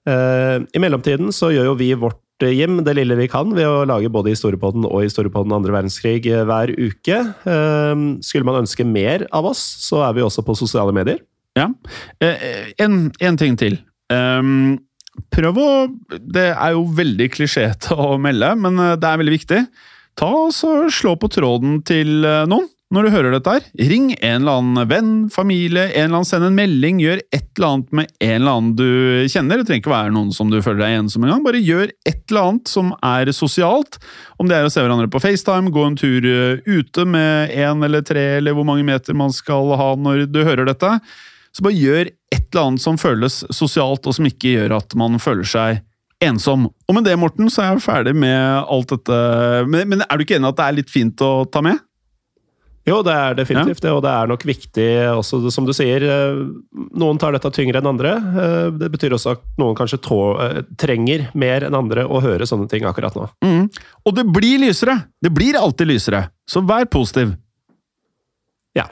Eh, 0.06 0.58
I 0.62 0.82
mellomtiden 0.82 1.34
så 1.34 1.50
gjør 1.50 1.72
jo 1.72 1.78
vi 1.80 1.90
vårt 1.98 2.20
eh, 2.42 2.54
Jim 2.54 2.80
det 2.86 2.96
lille 2.98 3.16
vi 3.18 3.28
kan 3.30 3.52
ved 3.54 3.68
å 3.68 3.84
lage 3.88 4.10
både 4.12 4.32
Historiepodden 4.32 4.86
og 4.88 5.04
Historiepodden 5.04 5.54
andre 5.54 5.74
verdenskrig 5.76 6.26
eh, 6.30 6.42
hver 6.48 6.72
uke. 6.74 7.20
Eh, 7.46 8.02
Skulle 8.26 8.48
man 8.48 8.62
ønske 8.64 8.86
mer 8.88 9.26
av 9.30 9.46
oss, 9.52 9.62
så 9.84 10.02
er 10.08 10.16
vi 10.16 10.24
også 10.26 10.44
på 10.46 10.56
sosiale 10.58 10.94
medier. 10.96 11.22
Ja. 11.54 11.68
En, 12.82 13.12
en 13.22 13.36
ting 13.38 13.54
til. 13.54 13.76
Prøv 15.30 15.58
å 15.62 15.66
Det 16.18 16.48
er 16.50 16.72
jo 16.74 16.80
veldig 16.98 17.28
klisjéete 17.30 17.94
å 17.94 18.16
melde, 18.18 18.48
men 18.58 18.80
det 18.98 19.06
er 19.06 19.20
veldig 19.20 19.34
viktig. 19.36 19.60
Ta 20.18 20.32
og 20.34 20.50
Slå 20.90 21.14
på 21.14 21.30
tråden 21.30 21.78
til 21.86 22.26
noen. 22.50 22.66
Når 22.92 23.06
du 23.06 23.12
hører 23.14 23.34
dette 23.34 23.52
her. 23.56 23.64
Ring 23.90 24.10
en 24.14 24.42
eller 24.42 24.58
annen 24.60 24.88
venn, 24.90 25.12
familie, 25.32 25.86
en 25.88 26.06
eller 26.06 26.18
annen 26.20 26.28
send 26.28 26.46
en 26.46 26.56
melding, 26.56 27.00
gjør 27.02 27.22
et 27.34 27.46
eller 27.56 27.68
annet 27.68 27.94
med 27.96 28.10
en 28.20 28.34
eller 28.36 28.58
annen 28.58 28.74
du 28.78 29.30
kjenner. 29.32 29.60
Det 29.60 29.68
trenger 29.68 29.82
ikke 29.82 29.94
være 29.94 30.14
noen 30.14 30.32
som 30.36 30.50
du 30.52 30.60
føler 30.62 30.84
deg 30.84 30.98
ensom 31.00 31.24
engang. 31.26 31.42
Bare 31.46 31.62
gjør 31.62 31.90
et 32.06 32.20
eller 32.28 32.50
annet 32.50 32.70
som 32.70 32.92
er 33.00 33.32
sosialt. 33.34 33.98
Om 34.38 34.50
det 34.50 34.58
er 34.58 34.68
å 34.68 34.72
se 34.72 34.84
hverandre 34.84 35.10
på 35.10 35.22
FaceTime, 35.24 35.72
gå 35.74 35.86
en 35.88 35.98
tur 35.98 36.28
eh, 36.28 36.60
ute 36.68 37.06
med 37.08 37.54
én 37.56 37.88
eller 37.88 38.04
tre, 38.06 38.26
eller 38.38 38.56
hvor 38.56 38.68
mange 38.68 38.86
meter 38.86 39.16
man 39.16 39.34
skal 39.34 39.74
ha 39.80 39.94
når 39.96 40.26
du 40.30 40.42
hører 40.44 40.68
dette. 40.68 40.92
Så 41.54 41.64
bare 41.64 41.78
gjør 41.78 42.12
et 42.34 42.46
eller 42.52 42.68
annet 42.68 42.84
som 42.84 43.00
føles 43.00 43.42
sosialt, 43.54 44.06
og 44.06 44.16
som 44.16 44.28
ikke 44.28 44.54
gjør 44.58 44.76
at 44.78 44.94
man 44.98 45.18
føler 45.22 45.48
seg 45.48 45.82
ensom. 46.24 46.68
Og 46.88 46.96
med 46.96 47.06
det, 47.06 47.16
Morten, 47.20 47.50
så 47.50 47.62
er 47.64 47.72
jeg 47.72 47.84
ferdig 47.84 48.14
med 48.16 48.70
alt 48.70 48.92
dette. 48.92 49.18
Men, 49.70 49.88
men 49.90 50.06
er 50.06 50.14
du 50.14 50.24
ikke 50.26 50.38
enig 50.38 50.52
at 50.52 50.60
det 50.60 50.68
er 50.68 50.78
litt 50.78 50.92
fint 50.92 51.24
å 51.24 51.32
ta 51.50 51.62
med? 51.64 51.82
Jo, 52.84 52.98
det 53.00 53.12
er 53.16 53.36
definitivt 53.38 53.80
det, 53.80 53.90
og 53.96 54.02
det 54.04 54.10
er 54.12 54.26
nok 54.28 54.42
viktig 54.44 54.86
også, 55.16 55.38
som 55.50 55.64
du 55.64 55.72
sier. 55.72 56.02
eh, 56.04 56.40
Noen 57.00 57.16
tar 57.18 57.32
dette 57.32 57.48
tyngre 57.56 57.80
enn 57.80 57.86
andre. 57.88 58.10
Eh, 58.20 58.70
Det 58.76 58.90
betyr 58.92 59.14
også 59.16 59.32
at 59.32 59.40
noen 59.56 59.74
kanskje 59.78 59.98
tå, 60.04 60.18
eh, 60.44 60.58
trenger 60.76 61.30
mer 61.34 61.64
enn 61.64 61.74
andre 61.74 62.04
å 62.04 62.20
høre 62.20 62.44
sånne 62.44 62.68
ting 62.68 62.84
akkurat 62.84 63.14
nå. 63.16 63.30
Mm. 63.42 63.70
Og 64.04 64.14
det 64.14 64.26
blir 64.26 64.58
lysere! 64.66 64.98
Det 65.22 65.32
blir 65.32 65.56
alltid 65.56 65.88
lysere. 65.88 66.28
Så 66.46 66.60
vær 66.66 66.84
positiv. 66.84 67.32
Ja. 68.76 68.84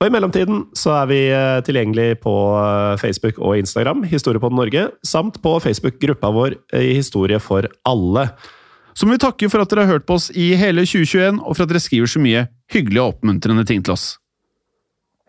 Og 0.00 0.06
i 0.06 0.10
mellomtiden 0.14 0.68
så 0.78 0.94
er 1.02 1.06
vi 1.10 1.20
tilgjengelig 1.66 2.20
på 2.22 2.32
Facebook 3.02 3.38
og 3.42 3.56
Instagram, 3.58 4.04
Historiepodden 4.06 4.56
Norge, 4.58 4.86
samt 5.04 5.42
på 5.42 5.58
Facebook-gruppa 5.62 6.30
vår 6.32 6.54
i 6.78 6.94
Historie 6.94 7.38
for 7.42 7.66
alle. 7.84 8.28
Så 8.92 9.06
må 9.06 9.16
vi 9.16 9.22
takke 9.22 9.48
for 9.52 9.62
at 9.62 9.70
dere 9.72 9.86
har 9.86 9.96
hørt 9.96 10.08
på 10.08 10.18
oss 10.18 10.28
i 10.36 10.52
hele 10.58 10.84
2021, 10.84 11.40
og 11.40 11.56
for 11.56 11.64
at 11.64 11.72
dere 11.72 11.82
skriver 11.82 12.10
så 12.10 12.20
mye 12.22 12.46
hyggelige 12.72 13.04
og 13.04 13.14
oppmuntrende 13.16 13.64
ting 13.68 13.84
til 13.84 13.94
oss. 13.96 14.06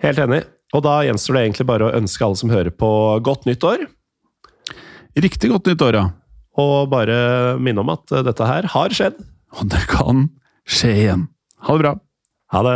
Helt 0.03 0.19
enig. 0.19 0.43
Og 0.73 0.83
da 0.83 0.97
gjenstår 1.05 1.37
det 1.37 1.43
egentlig 1.45 1.67
bare 1.69 1.87
å 1.87 1.93
ønske 1.99 2.25
alle 2.25 2.39
som 2.39 2.51
hører 2.51 2.73
på, 2.75 2.89
godt 3.23 3.45
nytt 3.47 3.63
år. 3.67 3.85
Riktig 5.23 5.51
godt 5.51 5.69
nytt 5.69 5.85
år, 5.85 5.99
ja. 5.99 6.05
Og 6.59 6.89
bare 6.91 7.17
minne 7.61 7.81
om 7.81 7.91
at 7.93 8.09
dette 8.25 8.47
her 8.49 8.67
har 8.73 8.93
skjedd. 8.93 9.19
Og 9.53 9.69
det 9.69 9.83
kan 9.89 10.27
skje 10.65 10.91
igjen. 11.05 11.27
Ha 11.65 11.77
det 11.77 11.85
bra. 11.85 11.93
Ha 12.53 12.63
det. 12.67 12.75